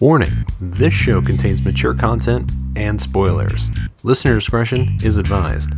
[0.00, 3.72] Warning this show contains mature content and spoilers.
[4.04, 5.72] Listener discretion is advised.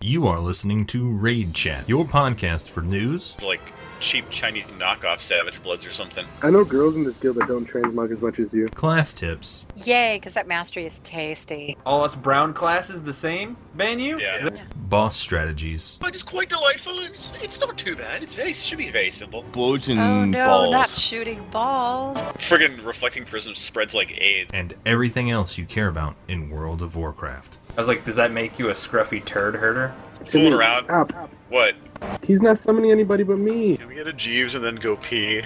[0.00, 5.62] You are listening to Raid Chat, your podcast for news, like cheap Chinese knockoff Savage
[5.62, 6.26] Bloods or something.
[6.42, 8.66] I know girls in this guild that don't transmog as much as you.
[8.68, 11.76] class tips, Yay, because that mastery is tasty.
[11.86, 14.20] All us brown classes the same, Banyu?
[14.20, 14.50] Yeah.
[14.76, 16.98] boss strategies, But it's quite delightful.
[17.00, 18.22] It's, it's not too bad.
[18.22, 19.40] It's very should be very simple.
[19.40, 20.72] explosion Oh no, balls.
[20.72, 22.22] not shooting balls.
[22.38, 24.50] Friggin' reflecting prism spreads like AIDS.
[24.54, 27.58] and everything else you care about in World of Warcraft.
[27.76, 29.92] I was like, does that make you a scruffy turd herder?
[30.26, 30.84] Fooling Timmy, around.
[30.84, 31.12] Stop.
[31.48, 31.74] What?
[32.22, 33.76] He's not summoning anybody but me.
[33.76, 35.42] Can we get a Jeeves and then go pee?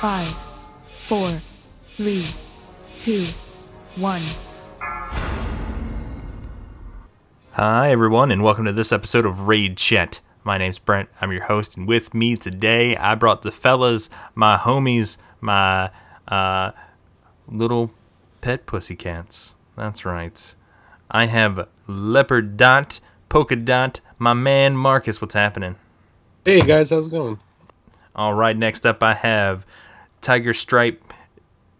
[0.00, 0.36] Five,
[0.88, 1.40] four,
[1.96, 2.24] three,
[2.94, 3.24] two,
[3.96, 4.22] one.
[7.52, 10.20] Hi, everyone, and welcome to this episode of Raid Chat.
[10.44, 11.08] My name's Brent.
[11.20, 15.90] I'm your host, and with me today, I brought the fellas, my homies, my
[16.28, 16.72] uh,
[17.48, 17.92] little
[18.42, 19.54] pet pussycats.
[19.76, 20.54] That's right.
[21.10, 25.20] I have Leopard Dot, Polka Dot, my man Marcus.
[25.20, 25.76] What's happening?
[26.46, 27.40] Hey guys, how's it going?
[28.14, 29.66] All right, next up, I have
[30.20, 31.12] Tiger Stripe,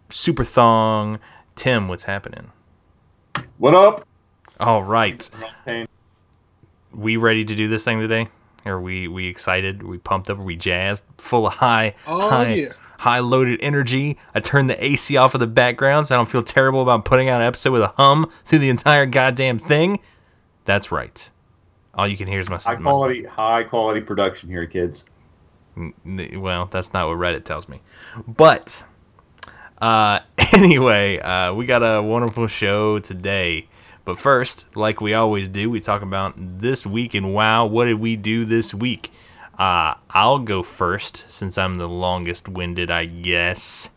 [0.09, 1.19] Super Thong,
[1.55, 1.87] Tim.
[1.87, 2.51] What's happening?
[3.59, 4.05] What up?
[4.59, 5.29] All right.
[6.93, 8.27] We ready to do this thing today?
[8.65, 9.83] Are we we excited?
[9.83, 10.37] Are we pumped up?
[10.37, 11.05] Are we jazzed?
[11.17, 12.73] Full of high, Oh, high, yeah.
[12.99, 14.17] high loaded energy.
[14.35, 17.29] I turned the AC off of the background so I don't feel terrible about putting
[17.29, 19.99] out an episode with a hum through the entire goddamn thing.
[20.65, 21.29] That's right.
[21.97, 25.09] All you can hear is my, High my quality, high quality production here, kids.
[26.05, 27.81] Well that's not what reddit tells me.
[28.27, 28.83] But
[29.79, 30.19] uh
[30.53, 33.67] anyway uh we got a wonderful show today.
[34.05, 37.99] But first like we always do we talk about this week and wow what did
[37.99, 39.11] we do this week?
[39.59, 43.89] Uh i'll go first since i'm the longest winded i guess.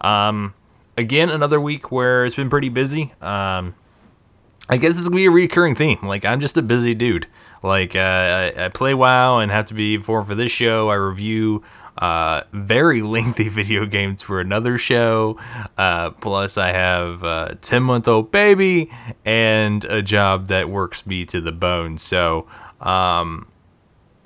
[0.00, 0.54] Um
[0.96, 3.12] again another week where it's been pretty busy.
[3.20, 3.74] Um
[4.68, 5.98] I guess it's gonna be a recurring theme.
[6.02, 7.26] Like I'm just a busy dude.
[7.62, 10.90] Like uh, I, I play WoW and have to be for for this show.
[10.90, 11.62] I review
[11.96, 15.38] uh, very lengthy video games for another show.
[15.76, 18.90] Uh, plus, I have a ten month old baby
[19.24, 21.96] and a job that works me to the bone.
[21.98, 22.46] So,
[22.80, 23.48] um,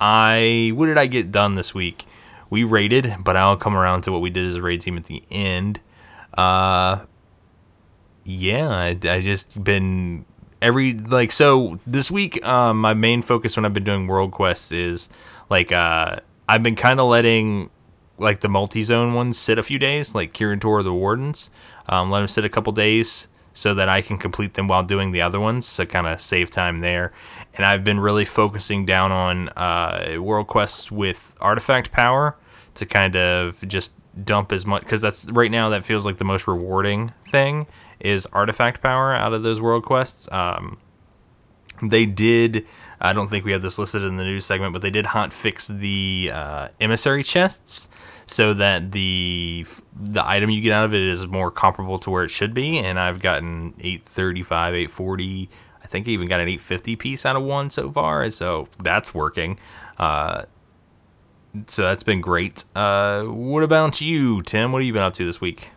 [0.01, 2.05] I what did I get done this week?
[2.49, 5.05] We raided, but I'll come around to what we did as a raid team at
[5.05, 5.79] the end.
[6.37, 7.05] Uh,
[8.23, 10.25] yeah, I, I just been
[10.63, 12.43] every like so this week.
[12.43, 15.09] Um, my main focus when I've been doing world quests is
[15.49, 16.15] like uh,
[16.49, 17.69] I've been kind of letting
[18.17, 21.51] like the multi-zone ones sit a few days, like Kirin Tor the Wardens.
[21.87, 25.11] Um, let them sit a couple days so that I can complete them while doing
[25.11, 27.13] the other ones, so kind of save time there.
[27.53, 32.35] And I've been really focusing down on uh, world quests with artifact power
[32.75, 33.93] to kind of just
[34.23, 37.65] dump as much because that's right now that feels like the most rewarding thing
[38.03, 40.29] is artifact power out of those world quests.
[40.31, 40.77] Um,
[41.81, 42.65] they did.
[43.01, 45.33] I don't think we have this listed in the news segment, but they did hot
[45.33, 47.89] fix the uh, emissary chests
[48.25, 49.65] so that the
[49.95, 52.77] the item you get out of it is more comparable to where it should be.
[52.77, 55.49] And I've gotten 835, 840.
[55.83, 59.13] I think I even got an 850 piece out of one so far, so that's
[59.13, 59.59] working.
[59.97, 60.43] Uh,
[61.67, 62.63] so that's been great.
[62.75, 64.71] Uh, what about you, Tim?
[64.71, 65.72] What have you been up to this week?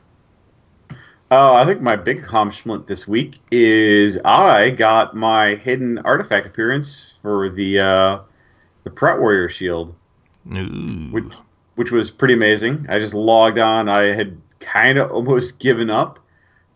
[1.31, 7.15] Uh, I think my big accomplishment this week is I got my hidden artifact appearance
[7.21, 8.19] for the uh,
[8.85, 9.93] the Prot Warrior Shield,
[10.53, 11.09] Ooh.
[11.11, 11.33] which
[11.75, 12.87] which was pretty amazing.
[12.89, 13.89] I just logged on.
[13.89, 16.21] I had kind of almost given up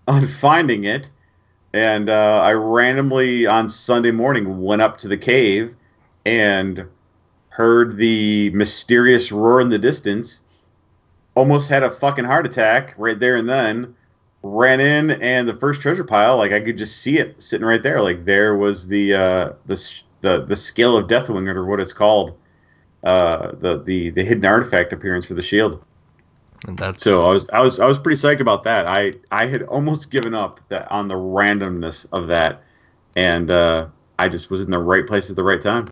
[0.08, 1.10] on finding it,
[1.72, 5.76] and uh, I randomly on Sunday morning went up to the cave
[6.26, 6.84] and
[7.50, 10.40] heard the mysterious roar in the distance.
[11.36, 13.94] Almost had a fucking heart attack right there and then.
[14.42, 17.82] Ran in and the first treasure pile, like I could just see it sitting right
[17.82, 18.00] there.
[18.00, 22.38] Like there was the uh, the the the scale of Deathwing or what it's called,
[23.04, 25.84] uh, the the the hidden artifact appearance for the shield.
[26.66, 28.86] And that's So I was I was I was pretty psyched about that.
[28.86, 32.62] I I had almost given up that on the randomness of that,
[33.16, 33.86] and uh,
[34.18, 35.86] I just was in the right place at the right time.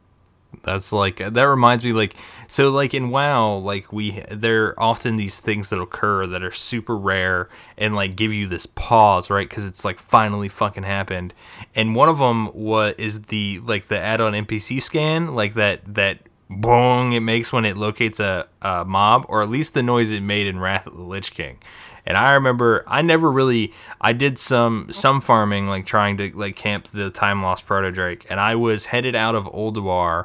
[0.65, 2.15] That's like that reminds me like
[2.49, 6.53] so like in WoW like we there are often these things that occur that are
[6.53, 11.33] super rare and like give you this pause right because it's like finally fucking happened
[11.75, 16.21] and one of them what is the like the add-on NPC scan like that that
[16.51, 20.23] bong it makes when it locates a, a mob or at least the noise it
[20.23, 21.59] made in Wrath of the Lich King
[22.07, 26.57] And I remember I never really I did some some farming like trying to like
[26.57, 30.25] camp the time lost proto drake, and I was headed out of Ulduar.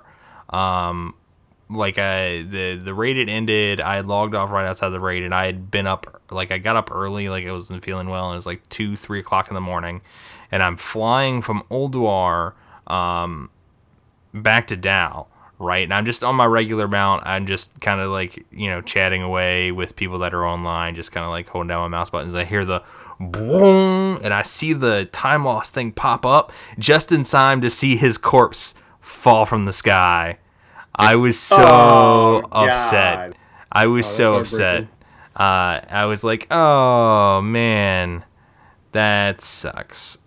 [0.54, 1.16] Um,
[1.70, 3.82] like I the the raid had ended.
[3.82, 6.58] I had logged off right outside the raid, and I had been up like I
[6.58, 9.48] got up early, like I wasn't feeling well, and it was like two three o'clock
[9.50, 10.02] in the morning,
[10.52, 12.54] and I'm flying from Ulduar
[12.88, 13.50] um
[14.34, 15.28] back to Dow,
[15.60, 15.84] right?
[15.84, 17.26] And I'm just on my regular mount.
[17.26, 21.12] I'm just kind of like, you know, chatting away with people that are online, just
[21.12, 22.36] kind of like holding down my mouse buttons.
[22.36, 22.84] I hear the
[23.20, 27.96] boom, and I see the time lost thing pop up just in time to see
[27.96, 30.38] his corpse fall from the sky.
[30.95, 33.31] I was so Oh, upset.
[33.31, 33.38] God.
[33.72, 34.84] I was Oh, so upset.
[35.36, 38.24] Uh, I was like, oh man,
[38.92, 40.18] that sucks.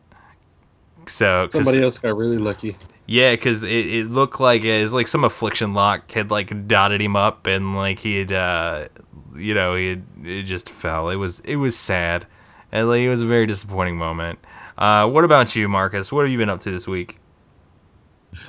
[1.06, 2.76] So Somebody else got really lucky.
[3.06, 7.00] yeah, because it, it looked like it was like some affliction lock had like dotted
[7.00, 8.88] him up and like he had, uh,
[9.36, 11.08] you know, he had, it just fell.
[11.10, 12.26] It was it was sad,
[12.72, 14.40] and like, it was a very disappointing moment.
[14.76, 16.10] Uh, what about you, Marcus?
[16.10, 17.20] What have you been up to this week?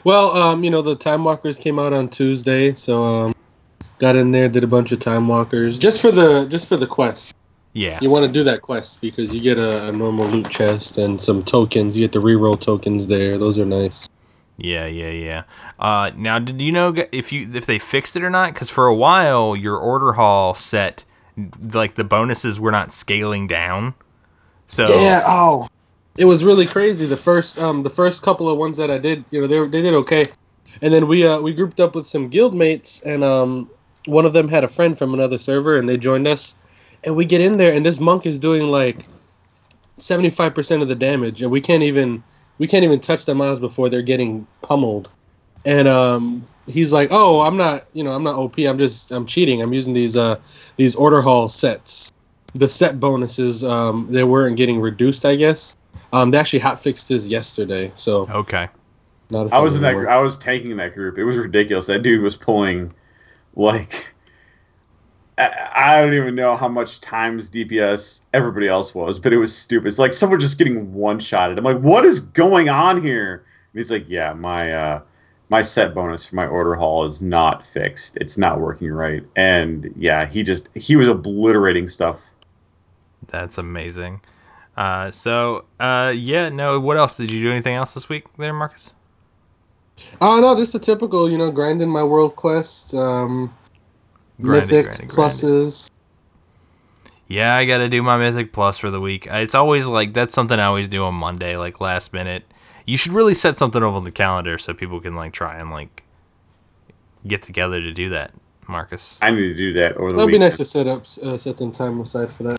[0.04, 3.34] Well, um, you know, the Time Walkers came out on Tuesday, so um,
[4.00, 6.88] got in there, did a bunch of Time Walkers just for the just for the
[6.88, 7.34] quest.
[7.74, 10.98] Yeah, You want to do that quest because you get a, a normal loot chest
[10.98, 11.96] and some tokens.
[11.96, 14.08] You get the reroll tokens there; those are nice.
[14.58, 15.44] yeah, yeah, yeah.
[15.78, 18.54] Uh, now, did you know if you if they fixed it or not?
[18.54, 21.06] Because for a while, your order hall set
[21.72, 23.94] like the bonuses were not scaling down.
[24.68, 25.22] So Yeah.
[25.26, 25.68] Oh,
[26.18, 27.06] it was really crazy.
[27.06, 29.82] The first um the first couple of ones that I did, you know, they they
[29.82, 30.26] did okay,
[30.82, 33.70] and then we uh we grouped up with some guild mates, and um
[34.06, 36.56] one of them had a friend from another server, and they joined us,
[37.04, 39.06] and we get in there, and this monk is doing like
[39.98, 42.24] seventy five percent of the damage, and we can't even
[42.58, 45.10] we can't even touch the mobs before they're getting pummeled.
[45.66, 48.58] And um, he's like, "Oh, I'm not, you know, I'm not OP.
[48.60, 49.62] I'm just, I'm cheating.
[49.62, 50.40] I'm using these, uh,
[50.78, 52.10] these order hall sets.
[52.56, 55.76] The set bonuses, um, they weren't getting reduced, I guess.
[56.14, 58.70] Um, they actually hot fixed this yesterday, so okay,
[59.32, 59.48] not.
[59.48, 59.90] a I was thing in that.
[59.90, 60.10] anymore.
[60.10, 61.18] I was tanking that group.
[61.18, 61.88] It was ridiculous.
[61.88, 62.94] That dude was pulling,
[63.56, 64.06] like,
[65.38, 69.56] I, I don't even know how much times DPS everybody else was, but it was
[69.56, 69.88] stupid.
[69.90, 71.58] It's like someone just getting one shotted.
[71.58, 73.46] I'm like, what is going on here?
[73.74, 75.02] And he's like, yeah, my uh,
[75.50, 78.18] my set bonus for my order hall is not fixed.
[78.18, 79.24] It's not working right.
[79.36, 82.20] And yeah, he just he was obliterating stuff.
[83.28, 84.22] that's amazing.
[84.78, 86.80] Uh, so uh, yeah, no.
[86.80, 87.52] What else did you do?
[87.52, 88.94] Anything else this week, there, Marcus?
[90.22, 93.52] Oh no, just the typical, you know, grinding my world quest, um,
[94.40, 95.36] Grinded, mythic grinded, grinded.
[95.36, 95.90] pluses.
[97.28, 99.28] Yeah, I got to do my Mythic Plus for the week.
[99.30, 102.44] It's always like that's something I always do on Monday, like last minute.
[102.86, 105.72] You should really set something up on the calendar so people can like try and
[105.72, 106.04] like
[107.26, 108.32] get together to do that,
[108.68, 109.18] Marcus.
[109.22, 111.58] I need to do that over the That'd be nice to set up, uh, set
[111.58, 112.57] some time aside for that.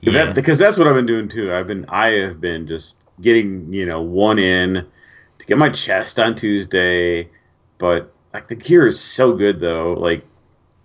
[0.00, 0.12] Yeah.
[0.12, 1.52] That, because that's what I've been doing too.
[1.52, 4.86] I've been I have been just getting you know one in
[5.38, 7.28] to get my chest on Tuesday,
[7.78, 9.94] but like the gear is so good though.
[9.94, 10.24] Like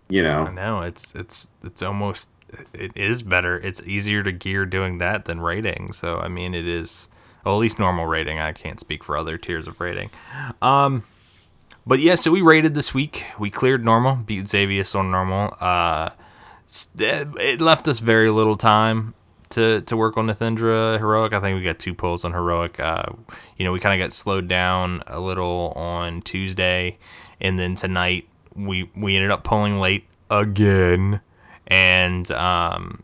[0.10, 2.30] you I know, know it's it's it's almost
[2.74, 3.58] it is better.
[3.58, 5.94] It's easier to gear doing that than rating.
[5.94, 7.10] So I mean, it is
[7.44, 8.40] well, at least normal rating.
[8.40, 10.10] I can't speak for other tiers of rating.
[10.62, 11.04] Um,
[11.86, 13.26] but yeah, so we rated this week.
[13.38, 15.56] We cleared normal, beat Xavius on normal.
[15.60, 16.12] Uh,
[16.98, 19.14] it it left us very little time
[19.50, 21.34] to to work on Nythendra heroic.
[21.34, 22.80] I think we got two pulls on heroic.
[22.80, 23.04] Uh,
[23.58, 26.98] you know, we kind of got slowed down a little on Tuesday,
[27.40, 31.22] and then tonight we we ended up pulling late again,
[31.68, 33.04] and um,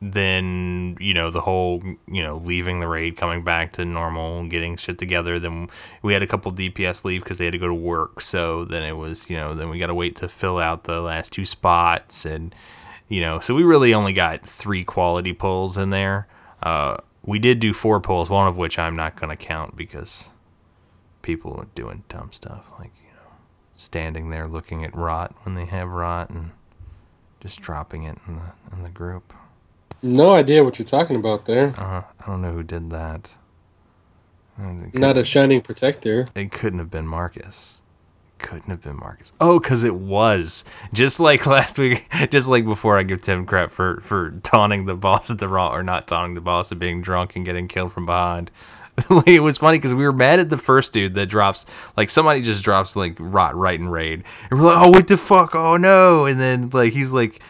[0.00, 4.76] then you know the whole you know leaving the raid, coming back to normal, getting
[4.76, 5.38] shit together.
[5.38, 5.68] Then
[6.02, 8.20] we had a couple DPS leave because they had to go to work.
[8.20, 11.00] So then it was you know then we got to wait to fill out the
[11.00, 12.54] last two spots and
[13.08, 16.28] you know so we really only got three quality pulls in there.
[16.62, 20.28] Uh, we did do four pulls, one of which I'm not going to count because
[21.22, 23.30] people are doing dumb stuff like you know
[23.74, 26.50] standing there looking at rot when they have rot and
[27.40, 29.32] just dropping it in the in the group.
[30.02, 31.68] No idea what you're talking about there.
[31.78, 33.30] Uh, I don't know who did that.
[34.58, 36.26] Not a shining protector.
[36.34, 37.80] It couldn't have been Marcus.
[38.38, 39.32] Couldn't have been Marcus.
[39.40, 42.06] Oh, because it was just like last week.
[42.30, 45.72] Just like before, I give Tim crap for for taunting the boss at the raw
[45.72, 48.50] or not taunting the boss of being drunk and getting killed from behind.
[49.10, 52.08] Like, it was funny because we were mad at the first dude that drops like
[52.08, 55.54] somebody just drops like rot right in raid, and we're like, oh what the fuck,
[55.54, 57.40] oh no, and then like he's like,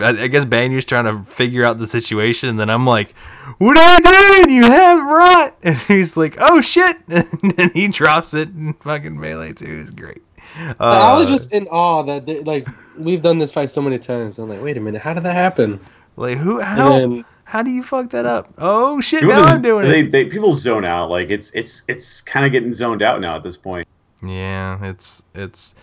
[0.00, 3.14] I, guess Banyu's trying to figure out the situation, and then I'm like,
[3.58, 4.56] what are you doing?
[4.56, 9.18] You have rot, and he's like, oh shit, and then he drops it and fucking
[9.18, 9.82] melee too.
[9.82, 10.22] It's great.
[10.58, 12.66] Uh, I was just in awe that they, like
[12.98, 14.38] we've done this fight so many times.
[14.38, 15.80] I'm like, wait a minute, how did that happen?
[16.16, 16.60] Like who?
[16.60, 17.24] And How?
[17.46, 18.52] Then how do you fuck that up?
[18.58, 19.20] Oh shit!
[19.20, 20.12] People Now just- I'm doing they, it.
[20.12, 21.10] They, people zone out.
[21.10, 23.86] Like it's it's it's kind of getting zoned out now at this point.
[24.22, 25.74] Yeah, it's it's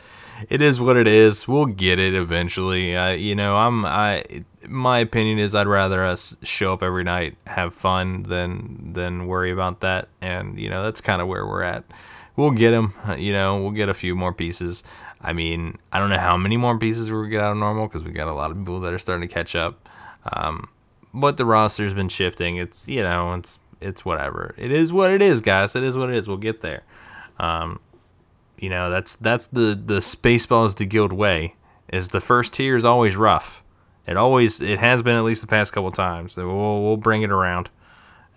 [0.49, 1.47] it is what it is.
[1.47, 2.97] We'll get it eventually.
[2.97, 4.23] I you know I'm I
[4.67, 9.51] my opinion is I'd rather us show up every night, have fun than than worry
[9.51, 10.09] about that.
[10.21, 11.83] And you know that's kind of where we're at.
[12.35, 12.93] We'll get them.
[13.17, 14.83] You know we'll get a few more pieces.
[15.21, 18.03] I mean I don't know how many more pieces we'll get out of normal because
[18.03, 19.87] we got a lot of people that are starting to catch up.
[20.31, 20.67] Um,
[21.13, 22.57] but the roster's been shifting.
[22.57, 24.55] It's you know it's it's whatever.
[24.57, 25.75] It is what it is, guys.
[25.75, 26.27] It is what it is.
[26.27, 26.83] We'll get there.
[27.39, 27.79] Um,
[28.63, 31.53] you know that's that's the the spaceballs to guild way
[31.91, 33.61] is the first tier is always rough
[34.07, 37.29] it always it has been at least the past couple times we'll, we'll bring it
[37.29, 37.69] around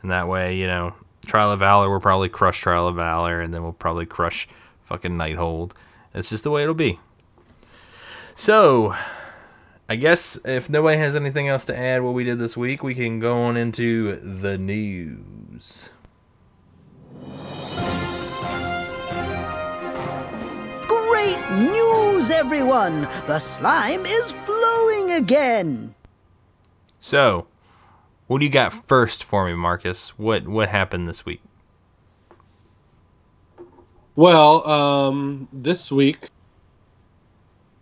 [0.03, 0.93] and that way you know
[1.27, 4.49] trial of valor we'll probably crush trial of valor and then we'll probably crush
[4.83, 5.71] fucking nighthold
[6.13, 6.99] it's just the way it'll be
[8.35, 8.97] so
[9.89, 12.95] i guess if nobody has anything else to add what we did this week we
[12.95, 15.91] can go on into the news
[20.87, 23.03] Great news, everyone!
[23.27, 25.95] The slime is flowing again!
[27.01, 27.47] So,
[28.27, 30.11] what do you got first for me, Marcus?
[30.19, 31.41] What what happened this week?
[34.17, 36.29] Well, um, this week,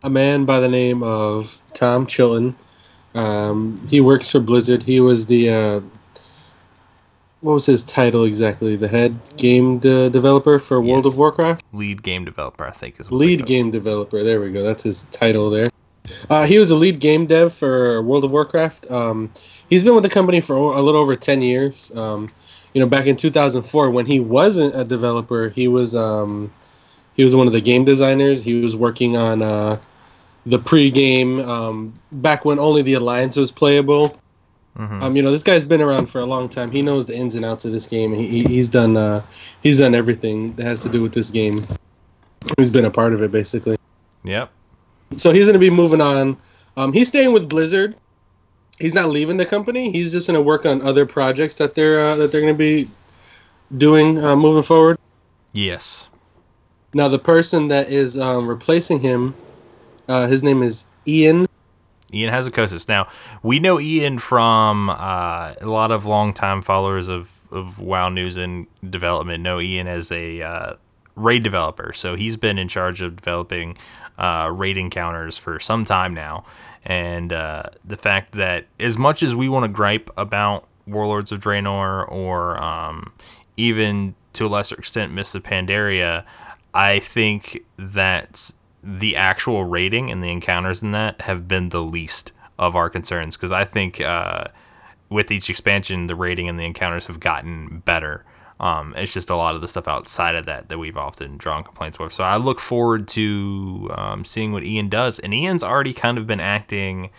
[0.04, 2.54] a man by the name of Tom Chilton,
[3.14, 4.82] um, he works for Blizzard.
[4.82, 5.80] He was the, uh,
[7.40, 8.76] what was his title exactly?
[8.76, 11.64] The head game de- developer for World of Warcraft?
[11.72, 14.22] Lead game developer, I think is what Lead game developer.
[14.22, 14.62] There we go.
[14.62, 15.68] That's his title there.
[16.28, 18.90] Uh, he was a lead game dev for World of Warcraft.
[18.90, 19.30] Um,
[19.70, 21.90] he's been with the company for a little over 10 years.
[21.96, 22.30] Um,
[22.74, 26.52] you know, back in 2004, when he wasn't a developer, he was um,
[27.14, 28.42] he was one of the game designers.
[28.42, 29.80] He was working on uh,
[30.46, 34.18] the pre-game um, back when only the Alliance was playable.
[34.78, 35.02] Mhm.
[35.02, 36.70] Um, you know, this guy's been around for a long time.
[36.70, 38.12] He knows the ins and outs of this game.
[38.12, 39.22] He, he- he's done uh,
[39.62, 41.62] he's done everything that has to do with this game.
[42.58, 43.76] He's been a part of it basically.
[44.24, 44.50] Yep.
[45.16, 46.36] So he's going to be moving on.
[46.76, 47.94] Um, he's staying with Blizzard.
[48.80, 49.92] He's not leaving the company.
[49.92, 52.58] He's just going to work on other projects that they're uh, that they're going to
[52.58, 52.90] be
[53.78, 54.98] doing uh, moving forward.
[55.52, 56.08] Yes.
[56.94, 59.34] Now the person that is um, replacing him,
[60.08, 61.46] uh, his name is Ian.
[62.12, 62.88] Ian Hazzikostas.
[62.88, 63.08] Now,
[63.42, 68.66] we know Ian from uh, a lot of longtime followers of, of WoW News and
[68.88, 70.74] development know Ian as a uh,
[71.16, 71.92] raid developer.
[71.92, 73.76] So he's been in charge of developing
[74.18, 76.44] uh, raid encounters for some time now.
[76.84, 81.40] And uh, the fact that, as much as we want to gripe about Warlords of
[81.40, 83.12] Draenor or um,
[83.56, 86.24] even to a lesser extent Mists of Pandaria,
[86.74, 88.50] I think that
[88.84, 93.36] the actual rating and the encounters in that have been the least of our concerns
[93.36, 94.44] because I think uh,
[95.08, 98.24] with each expansion, the rating and the encounters have gotten better.
[98.60, 101.64] Um, it's just a lot of the stuff outside of that that we've often drawn
[101.64, 102.12] complaints with.
[102.12, 105.18] So I look forward to um, seeing what Ian does.
[105.18, 107.10] And Ian's already kind of been acting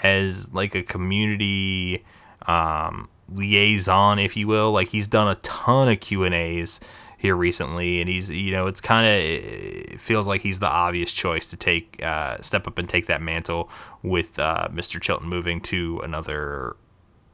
[0.00, 2.04] as like a community
[2.46, 4.72] um, liaison, if you will.
[4.72, 6.78] Like he's done a ton of Q and A's
[7.22, 11.12] here recently, and he's you know it's kind of it feels like he's the obvious
[11.12, 13.70] choice to take uh, step up and take that mantle
[14.02, 15.00] with uh, Mr.
[15.00, 16.76] Chilton moving to another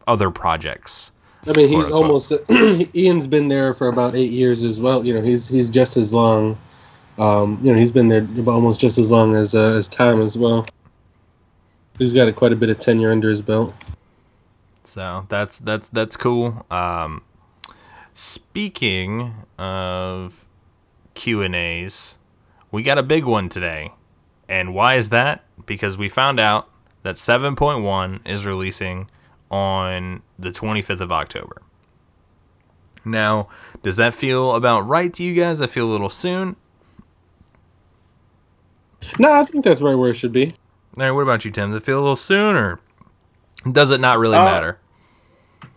[0.06, 1.10] other projects.
[1.46, 2.32] I mean, he's almost
[2.94, 5.06] Ian's been there for about eight years as well.
[5.06, 6.58] You know, he's he's just as long.
[7.16, 10.36] Um, you know, he's been there almost just as long as uh, as Tom as
[10.36, 10.66] well.
[11.98, 13.74] He's got quite a bit of tenure under his belt.
[14.84, 16.66] So that's that's that's cool.
[16.70, 17.22] Um,
[18.18, 20.44] speaking of
[21.14, 22.18] Q and A's,
[22.72, 23.92] we got a big one today,
[24.48, 25.44] and why is that?
[25.66, 26.68] Because we found out
[27.04, 29.08] that 7.1 is releasing
[29.52, 31.62] on the 25th of October.
[33.04, 33.48] Now,
[33.84, 35.60] does that feel about right to you guys?
[35.60, 36.56] I feel a little soon.
[39.20, 40.46] No, I think that's right where it should be.
[40.98, 41.70] All right, what about you, Tim?
[41.70, 42.80] Does it feel a little soon, or
[43.70, 44.78] does it not really Uh, matter?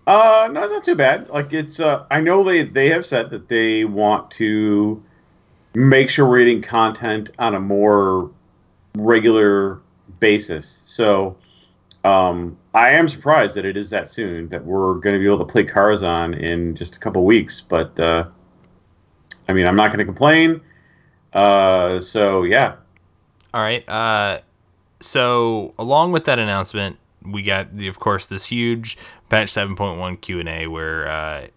[0.07, 1.29] Uh, no, it's not too bad.
[1.29, 5.01] Like it's, uh, I know they they have said that they want to
[5.73, 8.29] make sure we're getting content on a more
[8.95, 9.79] regular
[10.19, 10.81] basis.
[10.85, 11.37] So,
[12.03, 15.39] um, I am surprised that it is that soon that we're going to be able
[15.39, 17.61] to play Karazhan in just a couple weeks.
[17.61, 18.25] But uh,
[19.47, 20.61] I mean, I'm not going to complain.
[21.33, 22.75] Uh, so yeah,
[23.53, 23.87] All right.
[23.87, 24.39] Uh,
[24.99, 28.97] so along with that announcement, we got, of course, this huge
[29.29, 31.47] patch 7.1 Q and A where uh,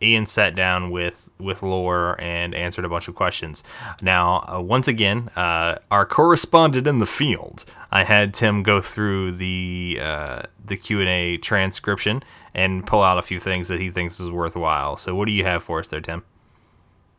[0.00, 3.64] Ian sat down with with lore and answered a bunch of questions.
[4.00, 9.32] Now, uh, once again, uh, our correspondent in the field, I had Tim go through
[9.32, 12.22] the uh, the Q and A transcription
[12.54, 14.96] and pull out a few things that he thinks is worthwhile.
[14.96, 16.22] So, what do you have for us there, Tim?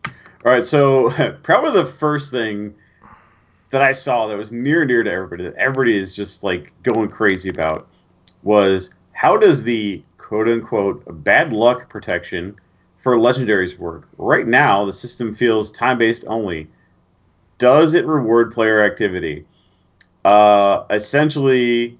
[0.06, 1.12] All right, so
[1.44, 2.76] probably the first thing
[3.70, 6.72] that I saw that was near and dear to everybody, that everybody is just like
[6.84, 7.88] going crazy about,
[8.44, 12.56] was how does the quote unquote bad luck protection
[13.02, 14.08] for legendaries work?
[14.18, 16.68] Right now, the system feels time based only.
[17.58, 19.46] Does it reward player activity?
[20.26, 21.98] Uh, essentially,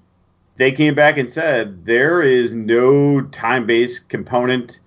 [0.56, 4.80] they came back and said there is no time based component.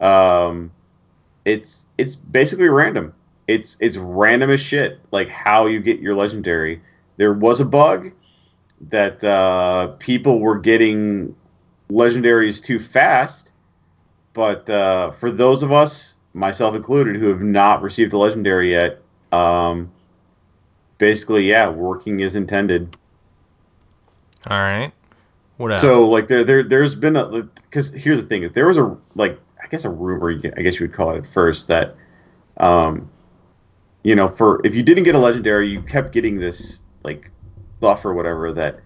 [0.00, 0.70] Um,
[1.44, 3.14] it's it's basically random.
[3.46, 5.00] It's it's random as shit.
[5.12, 6.82] Like how you get your legendary.
[7.16, 8.10] There was a bug
[8.88, 11.34] that uh, people were getting
[11.90, 13.52] legendaries too fast,
[14.32, 19.00] but uh, for those of us, myself included, who have not received a legendary yet,
[19.32, 19.90] um,
[20.98, 22.96] basically, yeah, working is intended.
[24.48, 24.92] All right.
[25.56, 25.80] What else?
[25.80, 28.96] So like there there there's been a because here's the thing if there was a
[29.14, 31.96] like I guess a rumor I guess you would call it at first that
[32.58, 33.10] um
[34.02, 37.30] you know for if you didn't get a legendary you kept getting this like
[37.80, 38.80] buff or whatever that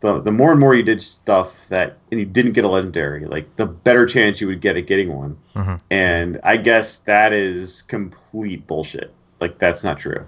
[0.00, 3.24] the the more and more you did stuff that and you didn't get a legendary
[3.26, 5.80] like the better chance you would get at getting one Mhm.
[5.90, 10.24] and I guess that is complete bullshit like that's not true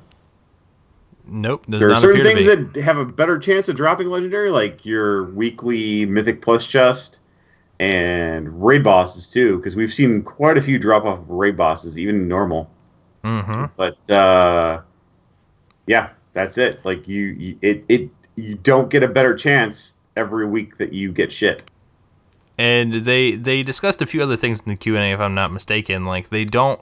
[1.32, 1.64] Nope.
[1.68, 5.26] Does there are certain things that have a better chance of dropping legendary, like your
[5.26, 7.20] weekly Mythic Plus chest
[7.78, 11.98] and raid bosses too, because we've seen quite a few drop off of raid bosses,
[11.98, 12.68] even normal.
[13.22, 13.66] Mm-hmm.
[13.76, 14.80] But uh,
[15.86, 16.84] yeah, that's it.
[16.84, 21.12] Like you, you, it, it, you don't get a better chance every week that you
[21.12, 21.64] get shit.
[22.60, 26.04] and they they discussed a few other things in the q&a if i'm not mistaken
[26.04, 26.80] like they don't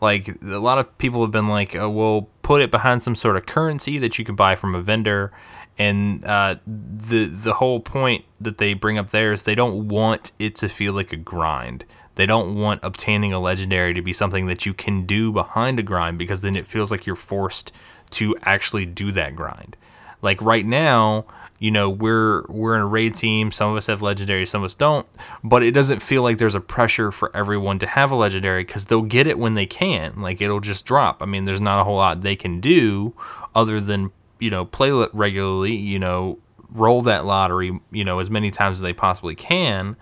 [0.00, 3.36] like a lot of people have been like oh, we'll put it behind some sort
[3.36, 5.32] of currency that you can buy from a vendor
[5.78, 10.32] and uh, the the whole point that they bring up there is they don't want
[10.38, 11.84] it to feel like a grind
[12.16, 15.82] they don't want obtaining a legendary to be something that you can do behind a
[15.82, 17.70] grind because then it feels like you're forced
[18.12, 19.76] to actually do that grind.
[20.22, 21.26] Like right now
[21.60, 23.52] you know we're we're in a raid team.
[23.52, 25.06] Some of us have legendary some of us don't.
[25.44, 28.86] But it doesn't feel like there's a pressure for everyone to have a legendary because
[28.86, 30.20] they'll get it when they can.
[30.20, 31.22] Like it'll just drop.
[31.22, 33.14] I mean there's not a whole lot they can do
[33.54, 36.38] other than you know play regularly you know
[36.72, 39.96] roll that lottery you know as many times as they possibly can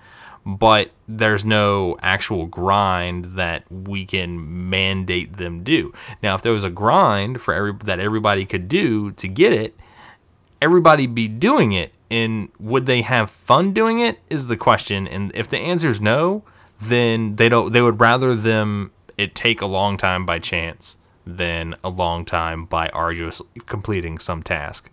[0.49, 6.65] but there's no actual grind that we can mandate them do now if there was
[6.65, 9.77] a grind for every that everybody could do to get it
[10.63, 15.31] everybody be doing it and would they have fun doing it is the question and
[15.35, 16.43] if the answer is no
[16.81, 21.77] then they don't they would rather them it take a long time by chance than
[21.85, 24.91] a long time by arduous completing some task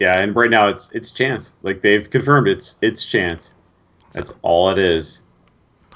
[0.00, 1.54] Yeah, and right now it's it's chance.
[1.62, 3.54] Like they've confirmed it's it's chance.
[4.12, 5.22] That's all it is.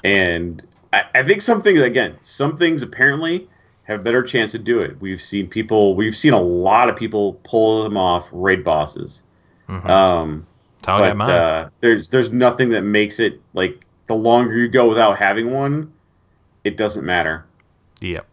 [0.03, 0.61] And
[0.93, 3.49] I, I think some things again, some things apparently
[3.83, 4.99] have a better chance to do it.
[4.99, 9.23] We've seen people we've seen a lot of people pull them off raid bosses.
[9.69, 9.85] Mhm.
[9.89, 10.47] Um
[10.81, 14.55] That's how I got but uh, there's there's nothing that makes it like the longer
[14.57, 15.91] you go without having one,
[16.63, 17.45] it doesn't matter.
[18.01, 18.25] yep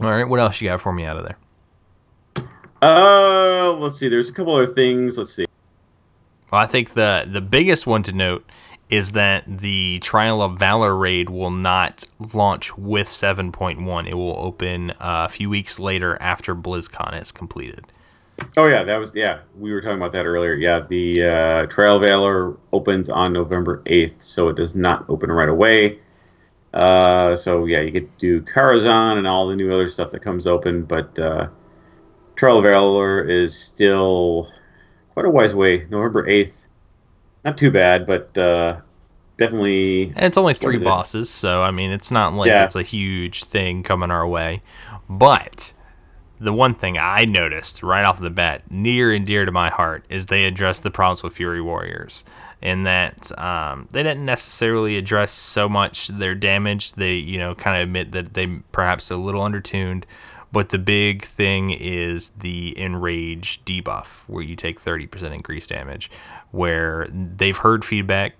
[0.00, 1.36] all right what else you got for me out of there
[2.80, 4.08] Uh, let's see.
[4.08, 5.18] There's a couple other things.
[5.18, 5.46] Let's see.
[6.50, 8.48] Well, I think the the biggest one to note
[8.88, 14.08] is that the Trial of Valor raid will not launch with 7.1.
[14.08, 17.84] It will open uh, a few weeks later after BlizzCon is completed.
[18.56, 19.40] Oh yeah, that was yeah.
[19.58, 20.54] We were talking about that earlier.
[20.54, 25.30] Yeah, the uh, Trial of Valor opens on November eighth, so it does not open
[25.30, 25.98] right away.
[26.72, 30.46] Uh, so yeah, you to do Karazhan and all the new other stuff that comes
[30.46, 31.48] open, but uh,
[32.36, 34.50] Trial of Valor is still
[35.18, 35.84] quite a wise way.
[35.90, 36.68] November eighth,
[37.44, 38.76] not too bad, but uh,
[39.36, 40.84] definitely And it's only three it?
[40.84, 42.62] bosses, so I mean, it's not like Yeah.
[42.62, 44.62] it's a huge thing coming our way.
[45.10, 45.72] But
[46.38, 50.04] the one thing I noticed right off the bat, near and dear to my heart,
[50.08, 52.24] is they addressed the problems with Fury Warriors.
[52.62, 56.92] In that um, they didn't necessarily address so much their damage.
[56.92, 60.06] They, you know, kind of admit that they perhaps a little undertuned.
[60.50, 66.10] But the big thing is the enrage debuff, where you take 30% increased damage.
[66.50, 68.34] Where they've heard feedback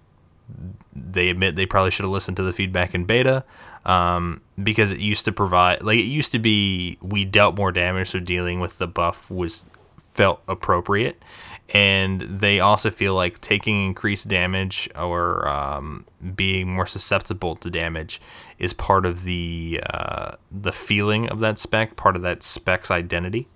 [0.94, 3.44] they admit they probably should have listened to the feedback in beta
[3.84, 8.10] um, because it used to provide like it used to be we dealt more damage
[8.10, 9.66] so dealing with the buff was
[10.14, 11.22] felt appropriate
[11.70, 18.20] and they also feel like taking increased damage or um, being more susceptible to damage
[18.58, 23.48] is part of the uh, the feeling of that spec, part of that spec's identity.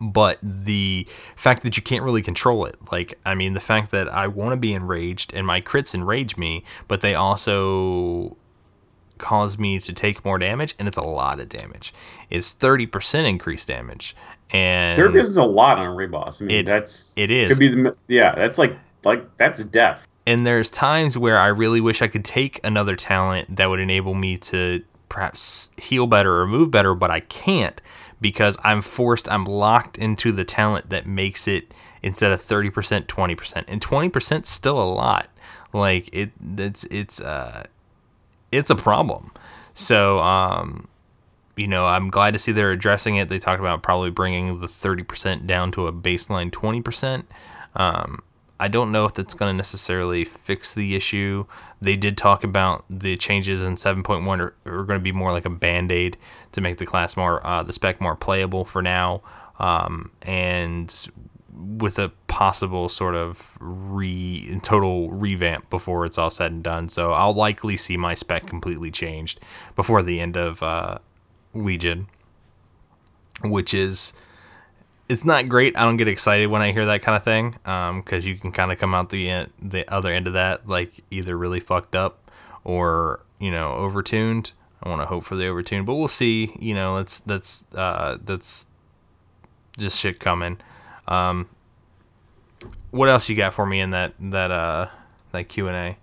[0.00, 1.06] But the
[1.36, 4.52] fact that you can't really control it, like I mean, the fact that I want
[4.52, 8.36] to be enraged and my crits enrage me, but they also
[9.18, 11.92] cause me to take more damage, and it's a lot of damage.
[12.30, 14.14] It's thirty percent increased damage,
[14.52, 16.40] and There is a lot on Reboss.
[16.42, 17.50] I mean, It- that's it is.
[17.50, 18.34] Could be the yeah.
[18.34, 20.06] That's like like that's death.
[20.26, 24.14] and there's times where I really wish I could take another talent that would enable
[24.14, 27.80] me to perhaps heal better or move better, but I can't
[28.20, 33.64] because I'm forced, I'm locked into the talent that makes it instead of 30%, 20%.
[33.66, 35.28] And 20% 's still a lot.
[35.72, 37.64] Like it it's it's uh
[38.52, 39.32] it's a problem.
[39.74, 40.86] So um
[41.60, 43.28] you know, I'm glad to see they're addressing it.
[43.28, 47.24] They talked about probably bringing the 30% down to a baseline 20%.
[47.74, 48.22] Um,
[48.58, 51.44] I don't know if that's going to necessarily fix the issue.
[51.78, 55.44] They did talk about the changes in 7.1 are, are going to be more like
[55.44, 56.16] a band aid
[56.52, 59.20] to make the class more, uh, the spec more playable for now.
[59.58, 61.10] Um, and
[61.54, 66.88] with a possible sort of re total revamp before it's all said and done.
[66.88, 69.40] So I'll likely see my spec completely changed
[69.76, 70.98] before the end of uh,
[71.54, 72.08] Legion,
[73.42, 74.12] which is
[75.08, 75.76] it's not great.
[75.76, 77.56] I don't get excited when I hear that kind of thing
[78.00, 81.36] because you can kind of come out the the other end of that like either
[81.36, 82.30] really fucked up
[82.64, 84.52] or you know overtuned.
[84.82, 86.56] I want to hope for the overtune, but we'll see.
[86.58, 88.66] You know, that's that's uh, that's
[89.76, 90.58] just shit coming.
[91.06, 91.48] Um,
[92.90, 94.88] what else you got for me in that that uh
[95.32, 95.96] that Q and A?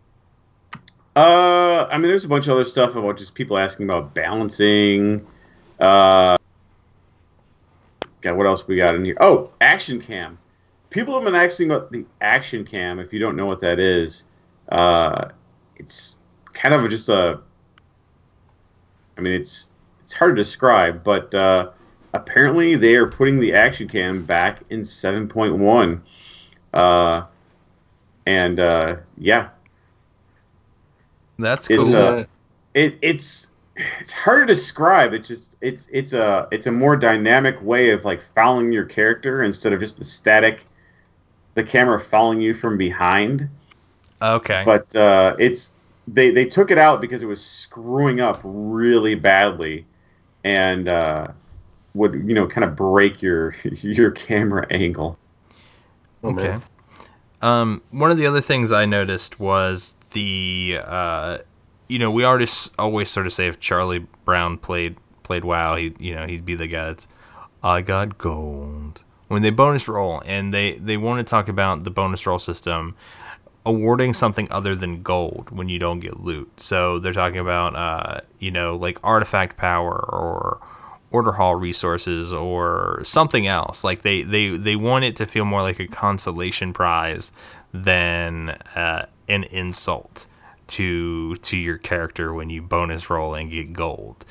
[1.19, 5.25] Uh, I mean, there's a bunch of other stuff about just people asking about balancing.
[5.79, 6.37] Uh,
[8.21, 9.17] God, what else we got in here?
[9.19, 10.37] Oh, action cam.
[10.89, 12.99] People have been asking about the action cam.
[12.99, 14.25] If you don't know what that is,
[14.69, 15.29] uh,
[15.75, 16.15] it's
[16.53, 17.39] kind of just a.
[19.17, 21.71] I mean, it's it's hard to describe, but uh,
[22.13, 26.01] apparently they are putting the action cam back in 7.1.
[26.73, 27.25] Uh,
[28.25, 29.49] and uh, yeah,
[31.39, 31.95] That's It's, cool.
[31.95, 32.23] uh,
[32.73, 33.49] it it's
[33.99, 35.13] it's hard to describe.
[35.13, 39.43] It just it's it's a it's a more dynamic way of like following your character
[39.43, 40.65] instead of just the static,
[41.55, 43.49] the camera following you from behind.
[44.21, 44.63] okay.
[44.65, 45.73] But uh, it's
[46.07, 49.85] they they took it out because it was screwing up really badly,
[50.43, 51.27] and uh,
[51.93, 55.17] would you know kind of break your your camera angle.
[56.23, 56.57] Oh, Okay.
[57.41, 61.37] Um, one of the other things I noticed was the, uh,
[61.87, 62.47] you know, we already
[62.77, 66.55] always sort of say if Charlie Brown played played WoW, he you know he'd be
[66.55, 67.07] the guy that's
[67.63, 71.89] I got gold when they bonus roll and they they want to talk about the
[71.89, 72.95] bonus roll system
[73.65, 76.49] awarding something other than gold when you don't get loot.
[76.59, 80.59] So they're talking about uh, you know like artifact power or
[81.11, 83.83] order hall resources or something else.
[83.83, 87.31] Like they they they want it to feel more like a consolation prize
[87.73, 90.25] than uh, an insult
[90.67, 94.25] to to your character when you bonus roll and get gold.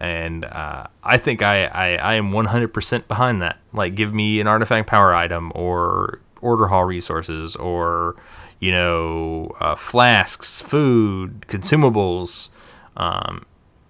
[0.00, 3.58] And uh, I think I, I, I am 100% behind that.
[3.74, 8.16] Like, give me an artifact power item or order hall resources or,
[8.60, 12.48] you know, uh, flasks, food, consumables,
[12.96, 13.44] um,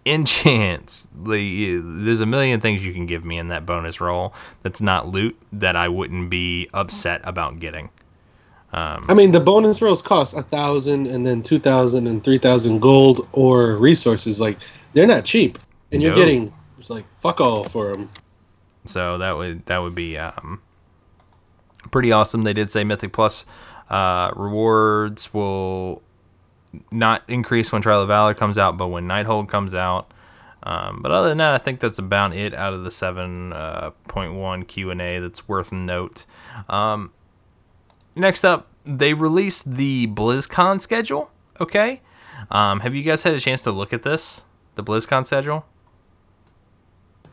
[0.05, 1.07] enchants.
[1.15, 5.07] The, there's a million things you can give me in that bonus roll that's not
[5.07, 7.91] loot that I wouldn't be upset about getting.
[8.73, 12.39] Um, I mean, the bonus rolls cost a thousand, and then two thousand and three
[12.39, 14.41] thousand gold or resources.
[14.41, 14.59] Like
[14.93, 15.59] they're not cheap,
[15.91, 18.09] and you're getting it's like fuck all for them.
[18.85, 20.63] So that would that would be um,
[21.91, 22.43] pretty awesome.
[22.43, 23.45] They did say Mythic Plus
[23.89, 26.03] uh, rewards will
[26.93, 30.13] not increase when Trial of Valor comes out, but when Nighthold comes out.
[30.63, 33.91] Um, but other than that, I think that's about it out of the seven uh,
[34.09, 36.27] point one Q and A that's worth note.
[36.69, 37.13] Um,
[38.15, 41.31] next up, they released the BlizzCon schedule.
[41.61, 42.01] Okay,
[42.51, 44.43] um, have you guys had a chance to look at this,
[44.75, 45.67] the BlizzCon schedule?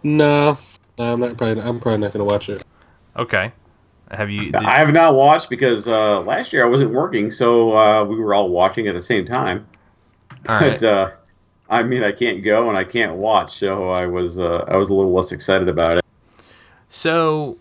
[0.03, 0.57] No,
[0.99, 1.61] I'm not probably.
[1.61, 2.63] I'm probably not gonna watch it.
[3.15, 3.51] Okay,
[4.11, 4.45] have you?
[4.45, 8.15] Did, I have not watched because uh, last year I wasn't working, so uh, we
[8.15, 9.67] were all watching at the same time.
[10.47, 10.71] all right.
[10.79, 11.11] But uh,
[11.69, 14.89] I mean, I can't go and I can't watch, so I was uh, I was
[14.89, 16.05] a little less excited about it.
[16.89, 17.57] So,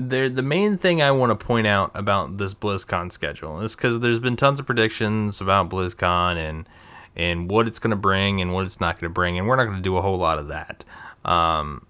[0.00, 4.00] there, the main thing I want to point out about this BlizzCon schedule is because
[4.00, 6.68] there's been tons of predictions about BlizzCon and
[7.16, 9.56] and what it's going to bring and what it's not going to bring, and we're
[9.56, 10.84] not going to do a whole lot of that.
[11.24, 11.86] Um,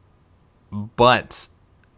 [0.96, 1.48] but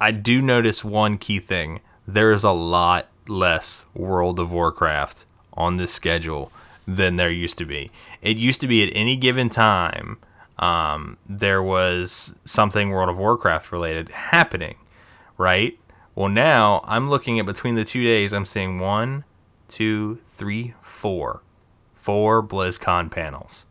[0.01, 5.77] I do notice one key thing there is a lot less World of Warcraft on
[5.77, 6.51] this schedule
[6.87, 7.90] than there used to be.
[8.20, 10.18] It used to be at any given time,
[10.59, 14.77] um, there was something World of Warcraft related happening,
[15.38, 15.79] right?
[16.14, 19.25] Well, now I'm looking at between the two days, I'm seeing one,
[19.68, 21.42] two, three, four,
[21.94, 23.66] four BlizzCon panels.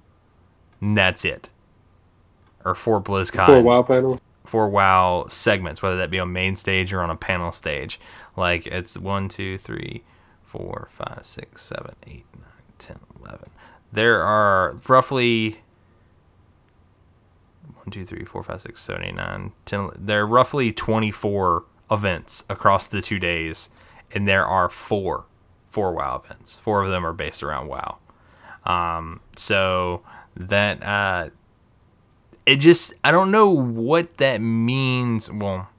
[0.79, 1.49] And that's it.
[2.65, 4.19] Or four BlizzCon Four WoW panel.
[4.45, 7.99] for WoW segments, whether that be on main stage or on a panel stage.
[8.35, 10.03] Like it's one, two, three,
[10.43, 12.45] four, five, six, seven, eight, nine,
[12.79, 13.49] ten, eleven.
[13.91, 15.61] There are roughly
[17.75, 19.89] one, two, three, four, five, six, seven, eight, nine, ten.
[19.95, 23.69] There are roughly twenty-four events across the two days,
[24.11, 25.25] and there are four,
[25.69, 26.57] four WoW events.
[26.59, 27.97] Four of them are based around WoW.
[28.65, 30.01] Um, so
[30.35, 31.29] that uh,
[32.45, 35.31] it just I don't know what that means.
[35.31, 35.69] Well,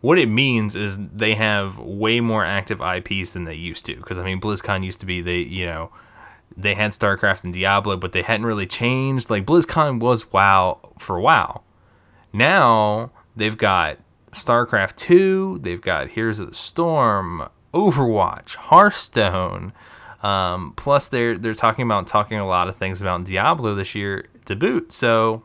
[0.00, 3.96] what it means is they have way more active IPs than they used to.
[3.96, 5.90] Because I mean, BlizzCon used to be they you know
[6.56, 9.30] they had StarCraft and Diablo, but they hadn't really changed.
[9.30, 11.62] Like BlizzCon was WoW for WoW.
[12.32, 13.98] Now they've got
[14.36, 15.58] StarCraft two.
[15.62, 19.72] They've got Heroes of the Storm, Overwatch, Hearthstone.
[20.22, 24.26] Um, plus, they're they're talking about talking a lot of things about Diablo this year
[24.46, 24.92] to boot.
[24.92, 25.42] So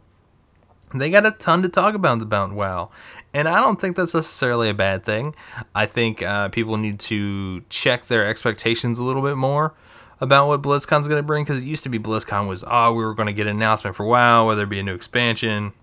[0.93, 2.89] they got a ton to talk about about WoW,
[3.33, 5.35] and I don't think that's necessarily a bad thing.
[5.75, 9.73] I think uh, people need to check their expectations a little bit more
[10.19, 13.03] about what BlizzCon's going to bring because it used to be BlizzCon was oh we
[13.03, 15.73] were going to get an announcement for WoW, whether it be a new expansion